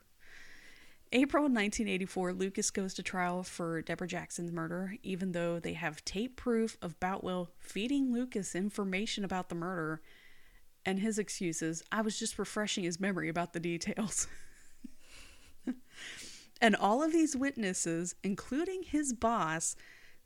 April 1.12 1.44
1984, 1.44 2.32
Lucas 2.32 2.70
goes 2.70 2.92
to 2.94 3.02
trial 3.02 3.44
for 3.44 3.80
Deborah 3.82 4.08
Jackson's 4.08 4.50
murder, 4.50 4.96
even 5.04 5.32
though 5.32 5.60
they 5.60 5.74
have 5.74 6.04
tape 6.04 6.36
proof 6.36 6.76
of 6.82 6.98
Boutwell 6.98 7.50
feeding 7.60 8.12
Lucas 8.12 8.54
information 8.54 9.24
about 9.24 9.48
the 9.48 9.54
murder. 9.54 10.02
And 10.84 10.98
his 10.98 11.18
excuses, 11.18 11.82
I 11.92 12.02
was 12.02 12.18
just 12.18 12.38
refreshing 12.38 12.84
his 12.84 13.00
memory 13.00 13.28
about 13.28 13.52
the 13.52 13.60
details. 13.60 14.26
and 16.64 16.74
all 16.74 17.02
of 17.02 17.12
these 17.12 17.36
witnesses, 17.36 18.14
including 18.24 18.84
his 18.84 19.12
boss, 19.12 19.76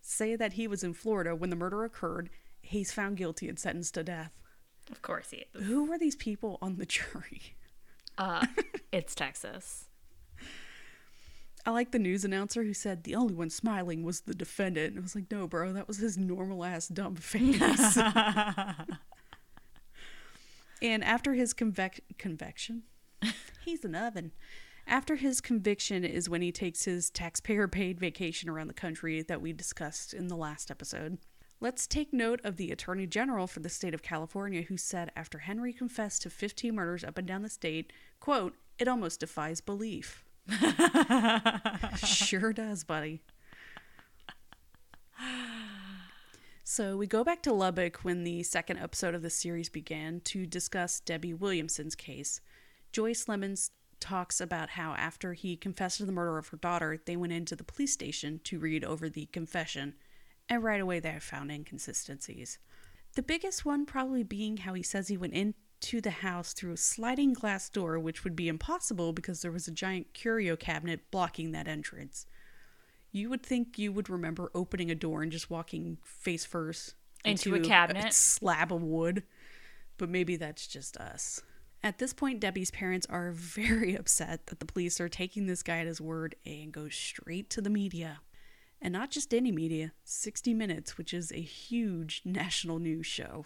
say 0.00 0.36
that 0.36 0.52
he 0.52 0.68
was 0.68 0.84
in 0.84 0.94
Florida 0.94 1.34
when 1.34 1.50
the 1.50 1.56
murder 1.56 1.82
occurred. 1.82 2.30
He's 2.60 2.92
found 2.92 3.16
guilty 3.16 3.48
and 3.48 3.58
sentenced 3.58 3.94
to 3.94 4.04
death. 4.04 4.30
Of 4.88 5.02
course 5.02 5.32
he 5.32 5.46
is. 5.52 5.66
Who 5.66 5.86
were 5.86 5.98
these 5.98 6.14
people 6.14 6.56
on 6.62 6.76
the 6.76 6.86
jury? 6.96 7.56
Uh, 8.16 8.46
it's 8.92 9.16
Texas. 9.16 9.86
I 11.66 11.70
like 11.72 11.90
the 11.90 11.98
news 11.98 12.24
announcer 12.24 12.62
who 12.62 12.72
said 12.72 13.02
the 13.02 13.16
only 13.16 13.34
one 13.34 13.50
smiling 13.50 14.04
was 14.04 14.20
the 14.20 14.32
defendant. 14.32 14.90
And 14.90 15.00
I 15.00 15.02
was 15.02 15.16
like, 15.16 15.32
no, 15.32 15.48
bro, 15.48 15.72
that 15.72 15.88
was 15.88 15.98
his 15.98 16.16
normal 16.16 16.64
ass 16.64 16.86
dumb 16.86 17.16
face. 17.16 17.96
and 20.80 21.02
after 21.02 21.34
his 21.34 21.52
convec- 21.52 21.98
convection, 22.16 22.84
he's 23.64 23.84
an 23.84 23.96
oven. 23.96 24.30
After 24.88 25.16
his 25.16 25.42
conviction 25.42 26.02
is 26.02 26.30
when 26.30 26.40
he 26.40 26.50
takes 26.50 26.84
his 26.86 27.10
taxpayer 27.10 27.68
paid 27.68 28.00
vacation 28.00 28.48
around 28.48 28.68
the 28.68 28.74
country 28.74 29.20
that 29.20 29.42
we 29.42 29.52
discussed 29.52 30.14
in 30.14 30.28
the 30.28 30.36
last 30.36 30.70
episode. 30.70 31.18
Let's 31.60 31.86
take 31.86 32.10
note 32.14 32.40
of 32.42 32.56
the 32.56 32.70
Attorney 32.70 33.06
General 33.06 33.46
for 33.46 33.60
the 33.60 33.68
state 33.68 33.92
of 33.92 34.02
California 34.02 34.62
who 34.62 34.78
said 34.78 35.12
after 35.14 35.40
Henry 35.40 35.74
confessed 35.74 36.22
to 36.22 36.30
15 36.30 36.74
murders 36.74 37.04
up 37.04 37.18
and 37.18 37.28
down 37.28 37.42
the 37.42 37.50
state, 37.50 37.92
quote, 38.18 38.54
it 38.78 38.88
almost 38.88 39.20
defies 39.20 39.60
belief. 39.60 40.24
sure 41.96 42.54
does, 42.54 42.82
buddy. 42.82 43.20
So 46.64 46.96
we 46.96 47.06
go 47.06 47.24
back 47.24 47.42
to 47.42 47.52
Lubbock 47.52 47.98
when 48.04 48.24
the 48.24 48.42
second 48.42 48.78
episode 48.78 49.14
of 49.14 49.20
the 49.20 49.28
series 49.28 49.68
began 49.68 50.20
to 50.20 50.46
discuss 50.46 51.00
Debbie 51.00 51.34
Williamson's 51.34 51.94
case. 51.94 52.40
Joyce 52.92 53.28
Lemons 53.28 53.70
talks 54.00 54.40
about 54.40 54.70
how 54.70 54.92
after 54.94 55.32
he 55.32 55.56
confessed 55.56 55.98
to 55.98 56.04
the 56.06 56.12
murder 56.12 56.38
of 56.38 56.48
her 56.48 56.56
daughter, 56.56 57.00
they 57.04 57.16
went 57.16 57.32
into 57.32 57.56
the 57.56 57.64
police 57.64 57.92
station 57.92 58.40
to 58.44 58.58
read 58.58 58.84
over 58.84 59.08
the 59.08 59.26
confession, 59.26 59.94
and 60.48 60.62
right 60.62 60.80
away 60.80 61.00
they 61.00 61.18
found 61.20 61.50
inconsistencies. 61.50 62.58
The 63.14 63.22
biggest 63.22 63.64
one 63.64 63.86
probably 63.86 64.22
being 64.22 64.58
how 64.58 64.74
he 64.74 64.82
says 64.82 65.08
he 65.08 65.16
went 65.16 65.34
into 65.34 66.00
the 66.00 66.10
house 66.10 66.52
through 66.52 66.72
a 66.72 66.76
sliding 66.76 67.32
glass 67.32 67.68
door, 67.68 67.98
which 67.98 68.24
would 68.24 68.36
be 68.36 68.48
impossible 68.48 69.12
because 69.12 69.42
there 69.42 69.52
was 69.52 69.66
a 69.68 69.72
giant 69.72 70.12
curio 70.14 70.56
cabinet 70.56 71.10
blocking 71.10 71.52
that 71.52 71.68
entrance. 71.68 72.26
You 73.10 73.30
would 73.30 73.42
think 73.42 73.78
you 73.78 73.92
would 73.92 74.10
remember 74.10 74.50
opening 74.54 74.90
a 74.90 74.94
door 74.94 75.22
and 75.22 75.32
just 75.32 75.50
walking 75.50 75.98
face 76.04 76.44
first 76.44 76.94
Into 77.24 77.54
a 77.54 77.60
cabinet. 77.60 78.12
slab 78.12 78.72
of 78.72 78.82
wood, 78.82 79.22
but 79.96 80.08
maybe 80.10 80.36
that's 80.36 80.66
just 80.66 80.96
us. 80.98 81.42
At 81.82 81.98
this 81.98 82.12
point, 82.12 82.40
Debbie's 82.40 82.70
parents 82.70 83.06
are 83.08 83.32
very 83.34 83.94
upset 83.94 84.46
that 84.46 84.60
the 84.60 84.66
police 84.66 85.00
are 85.00 85.08
taking 85.08 85.46
this 85.46 85.62
guy 85.62 85.78
at 85.78 85.86
his 85.86 86.00
word 86.00 86.34
and 86.44 86.72
go 86.72 86.88
straight 86.88 87.50
to 87.50 87.60
the 87.60 87.70
media. 87.70 88.20
And 88.80 88.92
not 88.92 89.10
just 89.10 89.34
any 89.34 89.50
media, 89.50 89.92
60 90.04 90.54
Minutes, 90.54 90.96
which 90.96 91.12
is 91.12 91.32
a 91.32 91.40
huge 91.40 92.22
national 92.24 92.78
news 92.78 93.06
show. 93.06 93.44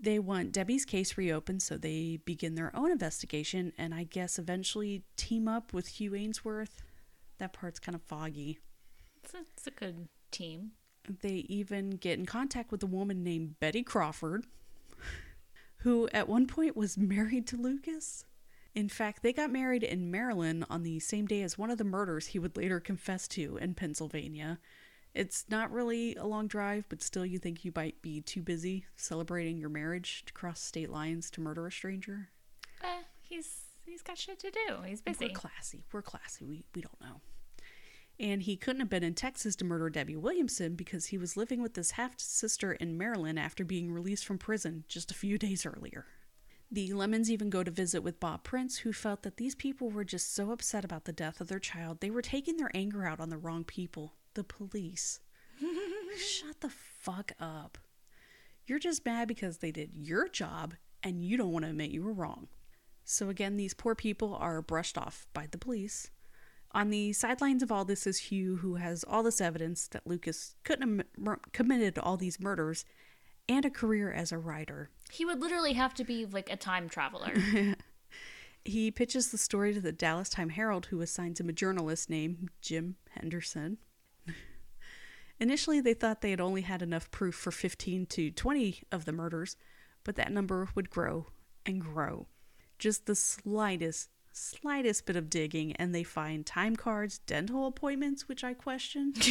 They 0.00 0.18
want 0.18 0.52
Debbie's 0.52 0.84
case 0.84 1.18
reopened 1.18 1.62
so 1.62 1.76
they 1.76 2.20
begin 2.24 2.54
their 2.54 2.74
own 2.74 2.92
investigation 2.92 3.72
and 3.76 3.92
I 3.92 4.04
guess 4.04 4.38
eventually 4.38 5.02
team 5.16 5.48
up 5.48 5.72
with 5.72 5.88
Hugh 5.88 6.12
Aynesworth. 6.12 6.82
That 7.38 7.52
part's 7.52 7.80
kind 7.80 7.96
of 7.96 8.02
foggy. 8.02 8.60
It's 9.24 9.34
a, 9.34 9.38
it's 9.56 9.66
a 9.66 9.72
good 9.72 10.08
team. 10.30 10.72
They 11.22 11.46
even 11.48 11.90
get 11.90 12.18
in 12.18 12.26
contact 12.26 12.70
with 12.70 12.82
a 12.82 12.86
woman 12.86 13.24
named 13.24 13.58
Betty 13.58 13.82
Crawford, 13.82 14.44
who 15.78 16.08
at 16.12 16.28
one 16.28 16.46
point 16.46 16.76
was 16.76 16.96
married 16.98 17.46
to 17.48 17.56
Lucas. 17.56 18.24
In 18.74 18.88
fact, 18.88 19.22
they 19.22 19.32
got 19.32 19.50
married 19.50 19.82
in 19.82 20.10
Maryland 20.10 20.64
on 20.70 20.82
the 20.82 21.00
same 21.00 21.26
day 21.26 21.42
as 21.42 21.58
one 21.58 21.70
of 21.70 21.78
the 21.78 21.84
murders 21.84 22.28
he 22.28 22.38
would 22.38 22.56
later 22.56 22.80
confess 22.80 23.26
to 23.28 23.56
in 23.56 23.74
Pennsylvania. 23.74 24.58
It's 25.14 25.46
not 25.48 25.72
really 25.72 26.14
a 26.16 26.26
long 26.26 26.46
drive, 26.46 26.84
but 26.88 27.02
still, 27.02 27.26
you 27.26 27.38
think 27.38 27.64
you 27.64 27.72
might 27.74 28.00
be 28.02 28.20
too 28.20 28.42
busy 28.42 28.84
celebrating 28.94 29.58
your 29.58 29.70
marriage 29.70 30.22
to 30.26 30.32
cross 30.32 30.60
state 30.60 30.90
lines 30.90 31.30
to 31.30 31.40
murder 31.40 31.66
a 31.66 31.72
stranger. 31.72 32.28
Eh, 32.84 33.02
he's 33.22 33.62
he's 33.84 34.02
got 34.02 34.18
shit 34.18 34.38
to 34.40 34.50
do. 34.50 34.76
He's 34.86 35.00
busy. 35.00 35.26
We're 35.26 35.32
classy. 35.32 35.84
We're 35.90 36.02
classy. 36.02 36.44
We 36.44 36.64
we 36.74 36.82
don't 36.82 37.00
know. 37.00 37.20
And 38.20 38.42
he 38.42 38.56
couldn't 38.56 38.80
have 38.80 38.90
been 38.90 39.04
in 39.04 39.14
Texas 39.14 39.54
to 39.56 39.64
murder 39.64 39.88
Debbie 39.90 40.16
Williamson 40.16 40.74
because 40.74 41.06
he 41.06 41.18
was 41.18 41.36
living 41.36 41.62
with 41.62 41.76
his 41.76 41.92
half 41.92 42.18
sister 42.18 42.72
in 42.72 42.98
Maryland 42.98 43.38
after 43.38 43.64
being 43.64 43.92
released 43.92 44.24
from 44.26 44.38
prison 44.38 44.84
just 44.88 45.10
a 45.10 45.14
few 45.14 45.38
days 45.38 45.64
earlier. 45.64 46.06
The 46.70 46.92
Lemons 46.92 47.30
even 47.30 47.48
go 47.48 47.62
to 47.62 47.70
visit 47.70 48.02
with 48.02 48.20
Bob 48.20 48.44
Prince, 48.44 48.78
who 48.78 48.92
felt 48.92 49.22
that 49.22 49.36
these 49.38 49.54
people 49.54 49.90
were 49.90 50.04
just 50.04 50.34
so 50.34 50.50
upset 50.50 50.84
about 50.84 51.04
the 51.04 51.12
death 51.12 51.40
of 51.40 51.48
their 51.48 51.58
child, 51.58 52.00
they 52.00 52.10
were 52.10 52.20
taking 52.20 52.56
their 52.56 52.70
anger 52.74 53.06
out 53.06 53.20
on 53.20 53.30
the 53.30 53.38
wrong 53.38 53.64
people 53.64 54.14
the 54.34 54.44
police. 54.44 55.20
Shut 56.18 56.60
the 56.60 56.68
fuck 56.68 57.32
up. 57.40 57.78
You're 58.66 58.78
just 58.78 59.06
mad 59.06 59.28
because 59.28 59.58
they 59.58 59.70
did 59.70 59.92
your 59.94 60.28
job 60.28 60.74
and 61.02 61.24
you 61.24 61.36
don't 61.36 61.52
want 61.52 61.64
to 61.64 61.70
admit 61.70 61.90
you 61.90 62.02
were 62.02 62.12
wrong. 62.12 62.48
So, 63.04 63.30
again, 63.30 63.56
these 63.56 63.72
poor 63.72 63.94
people 63.94 64.34
are 64.34 64.60
brushed 64.60 64.98
off 64.98 65.26
by 65.32 65.46
the 65.50 65.56
police. 65.56 66.10
On 66.72 66.90
the 66.90 67.12
sidelines 67.12 67.62
of 67.62 67.72
all 67.72 67.84
this 67.84 68.06
is 68.06 68.18
Hugh, 68.18 68.56
who 68.56 68.74
has 68.74 69.04
all 69.04 69.22
this 69.22 69.40
evidence 69.40 69.88
that 69.88 70.06
Lucas 70.06 70.54
couldn't 70.64 70.98
have 70.98 71.06
m- 71.26 71.40
committed 71.52 71.98
all 71.98 72.16
these 72.16 72.38
murders 72.38 72.84
and 73.48 73.64
a 73.64 73.70
career 73.70 74.12
as 74.12 74.30
a 74.30 74.38
writer. 74.38 74.90
He 75.10 75.24
would 75.24 75.40
literally 75.40 75.72
have 75.72 75.94
to 75.94 76.04
be 76.04 76.26
like 76.26 76.52
a 76.52 76.56
time 76.56 76.88
traveler. 76.88 77.32
he 78.64 78.90
pitches 78.90 79.30
the 79.30 79.38
story 79.38 79.72
to 79.72 79.80
the 79.80 79.92
Dallas 79.92 80.28
Time 80.28 80.50
Herald, 80.50 80.86
who 80.86 81.00
assigns 81.00 81.40
him 81.40 81.48
a 81.48 81.54
journalist 81.54 82.10
named 82.10 82.50
Jim 82.60 82.96
Henderson. 83.10 83.78
Initially, 85.40 85.80
they 85.80 85.94
thought 85.94 86.20
they 86.20 86.30
had 86.30 86.40
only 86.40 86.62
had 86.62 86.82
enough 86.82 87.10
proof 87.10 87.34
for 87.34 87.50
15 87.50 88.06
to 88.06 88.30
20 88.30 88.82
of 88.92 89.06
the 89.06 89.12
murders, 89.12 89.56
but 90.04 90.16
that 90.16 90.32
number 90.32 90.68
would 90.74 90.90
grow 90.90 91.28
and 91.64 91.80
grow. 91.80 92.26
Just 92.78 93.06
the 93.06 93.14
slightest, 93.14 94.10
slightest 94.38 95.06
bit 95.06 95.16
of 95.16 95.28
digging, 95.28 95.72
and 95.76 95.94
they 95.94 96.02
find 96.02 96.46
time 96.46 96.76
cards, 96.76 97.18
dental 97.18 97.66
appointments, 97.66 98.28
which 98.28 98.44
I 98.44 98.54
question. 98.54 99.14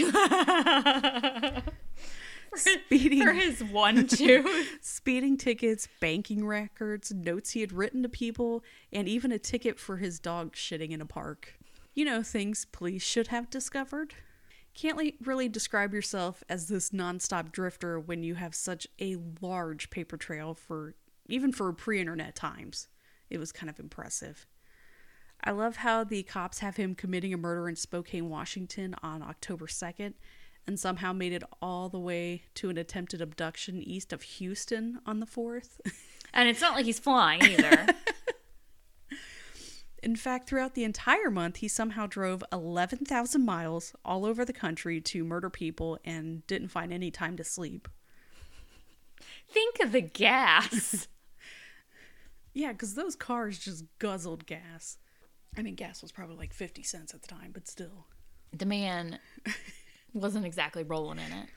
speeding 2.56 3.24
for 3.24 3.34
his 3.34 3.64
one 3.64 4.08
tooth, 4.08 4.78
speeding 4.82 5.38
tickets, 5.38 5.88
banking 6.00 6.46
records, 6.46 7.14
notes 7.14 7.52
he 7.52 7.62
had 7.62 7.72
written 7.72 8.04
to 8.04 8.10
people, 8.10 8.64
and 8.92 9.08
even 9.08 9.32
a 9.32 9.40
ticket 9.40 9.80
for 9.80 9.98
his 9.98 10.20
dog 10.20 10.54
shitting 10.54 10.92
in 10.92 11.02
a 11.02 11.06
park. 11.06 11.56
You 11.94 12.06
know, 12.06 12.22
things 12.22 12.66
police 12.66 13.04
should 13.04 13.28
have 13.28 13.50
discovered. 13.50 14.14
Can't 14.74 15.16
really 15.24 15.50
describe 15.50 15.94
yourself 15.94 16.44
as 16.48 16.68
this 16.68 16.92
nonstop 16.92 17.52
drifter 17.52 18.00
when 18.00 18.22
you 18.22 18.36
have 18.36 18.54
such 18.54 18.88
a 19.02 19.18
large 19.42 19.90
paper 19.90 20.18
trail 20.18 20.54
for 20.54 20.94
even 21.28 21.52
for 21.52 21.74
pre-internet 21.74 22.36
times. 22.36 22.88
It 23.30 23.40
was 23.40 23.52
kind 23.52 23.70
of 23.70 23.80
impressive. 23.80 24.46
I 25.44 25.52
love 25.52 25.78
how 25.78 26.04
the 26.04 26.24
cops 26.24 26.60
have 26.60 26.78
him 26.78 26.96
committing 26.96 27.34
a 27.34 27.38
murder 27.38 27.70
in 27.70 27.76
Spokane, 27.76 28.30
Washington 28.30 28.96
on 29.02 29.22
October 29.22 29.68
2nd 29.68 30.14
and 30.68 30.80
somehow 30.80 31.14
made 31.14 31.32
it 31.32 31.44
all 31.62 31.88
the 31.88 32.00
way 32.00 32.44
to 32.56 32.70
an 32.70 32.78
attempted 32.78 33.22
abduction 33.22 33.82
east 33.82 34.12
of 34.12 34.22
Houston 34.24 35.00
on 35.06 35.22
the 35.22 35.26
4th. 35.26 35.80
and 36.34 36.50
it's 36.50 36.62
not 36.62 36.76
like 36.76 36.86
he's 36.86 37.00
flying 37.00 37.42
either. 37.42 37.88
In 40.04 40.16
fact, 40.16 40.48
throughout 40.48 40.76
the 40.76 40.84
entire 40.84 41.32
month, 41.32 41.58
he 41.58 41.68
somehow 41.68 42.06
drove 42.06 42.44
11,000 42.52 43.44
miles 43.44 43.96
all 44.06 44.26
over 44.26 44.46
the 44.46 44.54
country 44.54 45.02
to 45.02 45.24
murder 45.24 45.50
people 45.50 45.98
and 46.06 46.46
didn't 46.46 46.68
find 46.68 46.94
any 46.94 47.10
time 47.10 47.36
to 47.38 47.44
sleep. 47.44 47.88
Think 49.50 49.80
of 49.80 49.92
the 49.92 50.02
gas. 50.02 51.08
yeah, 52.54 52.74
because 52.74 52.94
those 52.94 53.16
cars 53.16 53.58
just 53.58 53.86
guzzled 53.98 54.46
gas. 54.46 54.98
I 55.58 55.62
mean, 55.64 55.76
gas 55.76 56.02
was 56.02 56.12
probably 56.12 56.36
like 56.36 56.54
50 56.54 56.84
cents 56.84 57.14
at 57.14 57.22
the 57.22 57.28
time, 57.28 57.52
but 57.54 57.68
still. 57.68 58.08
The 58.54 58.66
man 58.66 59.20
wasn't 60.14 60.46
exactly 60.46 60.84
rolling 60.84 61.20
in 61.20 61.32
it. 61.32 61.50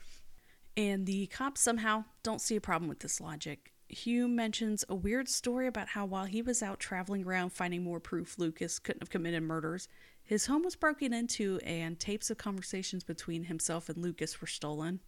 And 0.75 1.05
the 1.05 1.27
cops 1.27 1.61
somehow 1.61 2.05
don't 2.23 2.41
see 2.41 2.55
a 2.55 2.61
problem 2.61 2.89
with 2.89 2.99
this 2.99 3.21
logic. 3.21 3.71
Hugh 3.89 4.27
mentions 4.27 4.85
a 4.87 4.95
weird 4.95 5.27
story 5.27 5.67
about 5.67 5.89
how 5.89 6.05
while 6.05 6.25
he 6.25 6.41
was 6.41 6.63
out 6.63 6.79
traveling 6.79 7.25
around 7.25 7.51
finding 7.51 7.83
more 7.83 7.99
proof 7.99 8.39
Lucas 8.39 8.79
couldn't 8.79 9.01
have 9.01 9.09
committed 9.09 9.43
murders, 9.43 9.87
his 10.23 10.45
home 10.45 10.63
was 10.63 10.77
broken 10.77 11.13
into 11.13 11.59
and 11.65 11.99
tapes 11.99 12.29
of 12.29 12.37
conversations 12.37 13.03
between 13.03 13.43
himself 13.43 13.89
and 13.89 13.97
Lucas 13.97 14.39
were 14.39 14.47
stolen. 14.47 15.01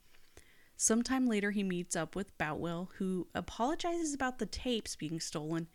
Sometime 0.75 1.27
later, 1.27 1.51
he 1.51 1.63
meets 1.63 1.95
up 1.95 2.15
with 2.15 2.37
Boutwell, 2.37 2.91
who 2.97 3.27
apologizes 3.33 4.13
about 4.13 4.39
the 4.39 4.45
tapes 4.45 4.95
being 4.95 5.19
stolen, 5.19 5.67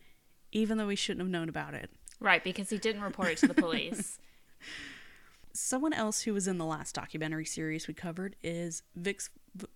even 0.51 0.77
though 0.77 0.89
he 0.89 0.95
shouldn't 0.95 1.21
have 1.21 1.31
known 1.31 1.49
about 1.49 1.73
it. 1.73 1.89
Right, 2.19 2.43
because 2.43 2.69
he 2.69 2.77
didn't 2.77 3.01
report 3.01 3.29
it 3.29 3.37
to 3.39 3.47
the 3.47 3.53
police. 3.53 4.19
Someone 5.53 5.93
else 5.93 6.21
who 6.21 6.33
was 6.33 6.47
in 6.47 6.57
the 6.57 6.65
last 6.65 6.95
documentary 6.95 7.45
series 7.45 7.87
we 7.87 7.93
covered 7.93 8.35
is 8.43 8.83
Vic, 8.95 9.21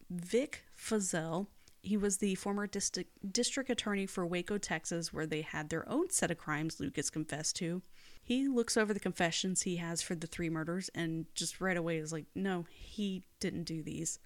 Vic 0.10 0.63
Feazell. 0.77 1.47
He 1.82 1.97
was 1.97 2.17
the 2.17 2.36
former 2.36 2.67
district, 2.67 3.12
district 3.34 3.69
attorney 3.69 4.06
for 4.06 4.25
Waco, 4.25 4.58
Texas, 4.58 5.12
where 5.12 5.25
they 5.25 5.41
had 5.41 5.69
their 5.69 5.88
own 5.89 6.10
set 6.10 6.32
of 6.32 6.38
crimes 6.38 6.79
Lucas 6.79 7.10
confessed 7.10 7.56
to. 7.58 7.82
He 8.21 8.47
looks 8.47 8.77
over 8.77 8.93
the 8.93 8.99
confessions 8.99 9.63
he 9.63 9.77
has 9.77 10.01
for 10.01 10.15
the 10.15 10.27
three 10.27 10.49
murders 10.49 10.89
and 10.95 11.25
just 11.36 11.60
right 11.60 11.75
away 11.75 11.97
is 11.97 12.13
like, 12.13 12.25
no, 12.34 12.65
he 12.69 13.23
didn't 13.41 13.65
do 13.65 13.84
these. 13.84 14.19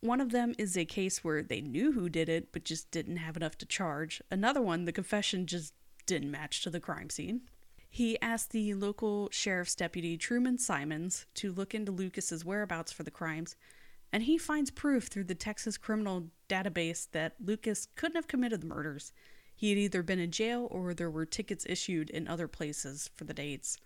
One 0.00 0.20
of 0.20 0.30
them 0.30 0.54
is 0.58 0.76
a 0.76 0.84
case 0.84 1.22
where 1.24 1.42
they 1.42 1.60
knew 1.60 1.92
who 1.92 2.08
did 2.08 2.28
it, 2.28 2.52
but 2.52 2.64
just 2.64 2.90
didn't 2.90 3.16
have 3.16 3.36
enough 3.36 3.56
to 3.58 3.66
charge. 3.66 4.20
Another 4.30 4.60
one, 4.60 4.84
the 4.84 4.92
confession 4.92 5.46
just 5.46 5.72
didn't 6.06 6.30
match 6.30 6.62
to 6.62 6.70
the 6.70 6.80
crime 6.80 7.10
scene. 7.10 7.42
He 7.88 8.20
asked 8.20 8.50
the 8.50 8.74
local 8.74 9.28
sheriff's 9.32 9.74
deputy, 9.74 10.16
Truman 10.16 10.58
Simons, 10.58 11.26
to 11.34 11.52
look 11.52 11.74
into 11.74 11.90
Lucas's 11.90 12.44
whereabouts 12.44 12.92
for 12.92 13.02
the 13.02 13.10
crimes, 13.10 13.56
and 14.12 14.22
he 14.22 14.38
finds 14.38 14.70
proof 14.70 15.08
through 15.08 15.24
the 15.24 15.34
Texas 15.34 15.76
criminal 15.76 16.28
database 16.48 17.08
that 17.10 17.34
Lucas 17.40 17.88
couldn't 17.96 18.16
have 18.16 18.28
committed 18.28 18.60
the 18.60 18.66
murders. 18.66 19.12
He 19.54 19.70
had 19.70 19.78
either 19.78 20.02
been 20.02 20.18
in 20.18 20.30
jail 20.30 20.68
or 20.70 20.94
there 20.94 21.10
were 21.10 21.26
tickets 21.26 21.66
issued 21.68 22.10
in 22.10 22.28
other 22.28 22.48
places 22.48 23.10
for 23.16 23.24
the 23.24 23.34
dates. 23.34 23.76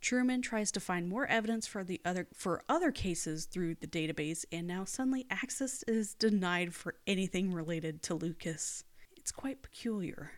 Truman 0.00 0.40
tries 0.40 0.72
to 0.72 0.80
find 0.80 1.08
more 1.08 1.26
evidence 1.26 1.66
for 1.66 1.84
the 1.84 2.00
other 2.04 2.26
for 2.32 2.64
other 2.68 2.90
cases 2.90 3.44
through 3.44 3.76
the 3.76 3.86
database 3.86 4.46
and 4.50 4.66
now 4.66 4.84
suddenly 4.84 5.26
access 5.30 5.82
is 5.82 6.14
denied 6.14 6.74
for 6.74 6.94
anything 7.06 7.52
related 7.52 8.02
to 8.04 8.14
Lucas. 8.14 8.84
It's 9.16 9.30
quite 9.30 9.62
peculiar. 9.62 10.32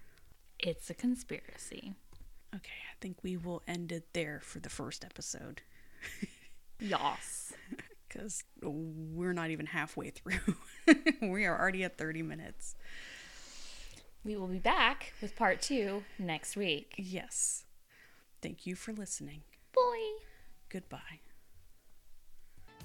It's 0.62 0.88
a 0.90 0.94
conspiracy. 0.94 1.94
Okay, 2.55 2.70
I 2.90 2.94
think 3.01 3.16
we 3.22 3.37
will 3.37 3.62
end 3.66 3.90
it 3.90 4.12
there 4.12 4.40
for 4.42 4.61
the 4.61 4.68
first 4.68 5.05
episode. 5.05 5.62
Yas. 6.81 7.53
Because 8.09 8.44
we're 8.62 9.33
not 9.33 9.48
even 9.48 9.64
halfway 9.64 10.11
through. 10.11 10.57
we 11.22 11.46
are 11.46 11.59
already 11.59 11.83
at 11.83 11.96
30 11.96 12.20
minutes. 12.20 12.75
We 14.22 14.37
will 14.37 14.48
be 14.48 14.59
back 14.59 15.14
with 15.22 15.35
part 15.35 15.62
two 15.62 16.05
next 16.18 16.55
week. 16.55 16.92
Yes. 16.98 17.64
Thank 18.42 18.66
you 18.66 18.75
for 18.75 18.92
listening. 18.92 19.40
Boy. 19.75 19.98
Goodbye. 20.68 21.20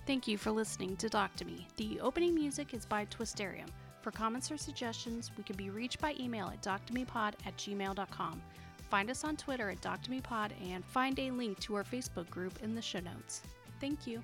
Thank 0.06 0.30
you 0.30 0.38
for 0.38 0.52
listening 0.52 0.96
to 0.96 1.10
Doc 1.10 1.36
to 1.36 1.44
Me. 1.44 1.68
The 1.76 2.00
opening 2.00 2.34
music 2.34 2.74
is 2.74 2.86
by 2.86 3.06
Twisterium. 3.08 3.68
For 4.08 4.12
comments 4.12 4.50
or 4.52 4.58
suggestions, 4.58 5.32
we 5.38 5.44
can 5.44 5.58
be 5.58 5.70
reached 5.70 6.00
by 6.00 6.16
email 6.18 6.48
at 6.48 6.62
doctomepod 6.62 7.34
at 7.46 7.58
gmail.com. 7.58 8.42
Find 8.90 9.10
us 9.10 9.26
on 9.26 9.36
Twitter 9.36 9.70
at 9.70 9.82
DocToMePod 9.82 10.52
and 10.72 10.86
find 10.86 11.20
a 11.20 11.30
link 11.30 11.60
to 11.60 11.76
our 11.76 11.84
Facebook 11.84 12.30
group 12.30 12.58
in 12.64 12.74
the 12.74 12.82
show 12.82 13.02
notes. 13.02 13.42
Thank 13.82 14.08
you. 14.08 14.24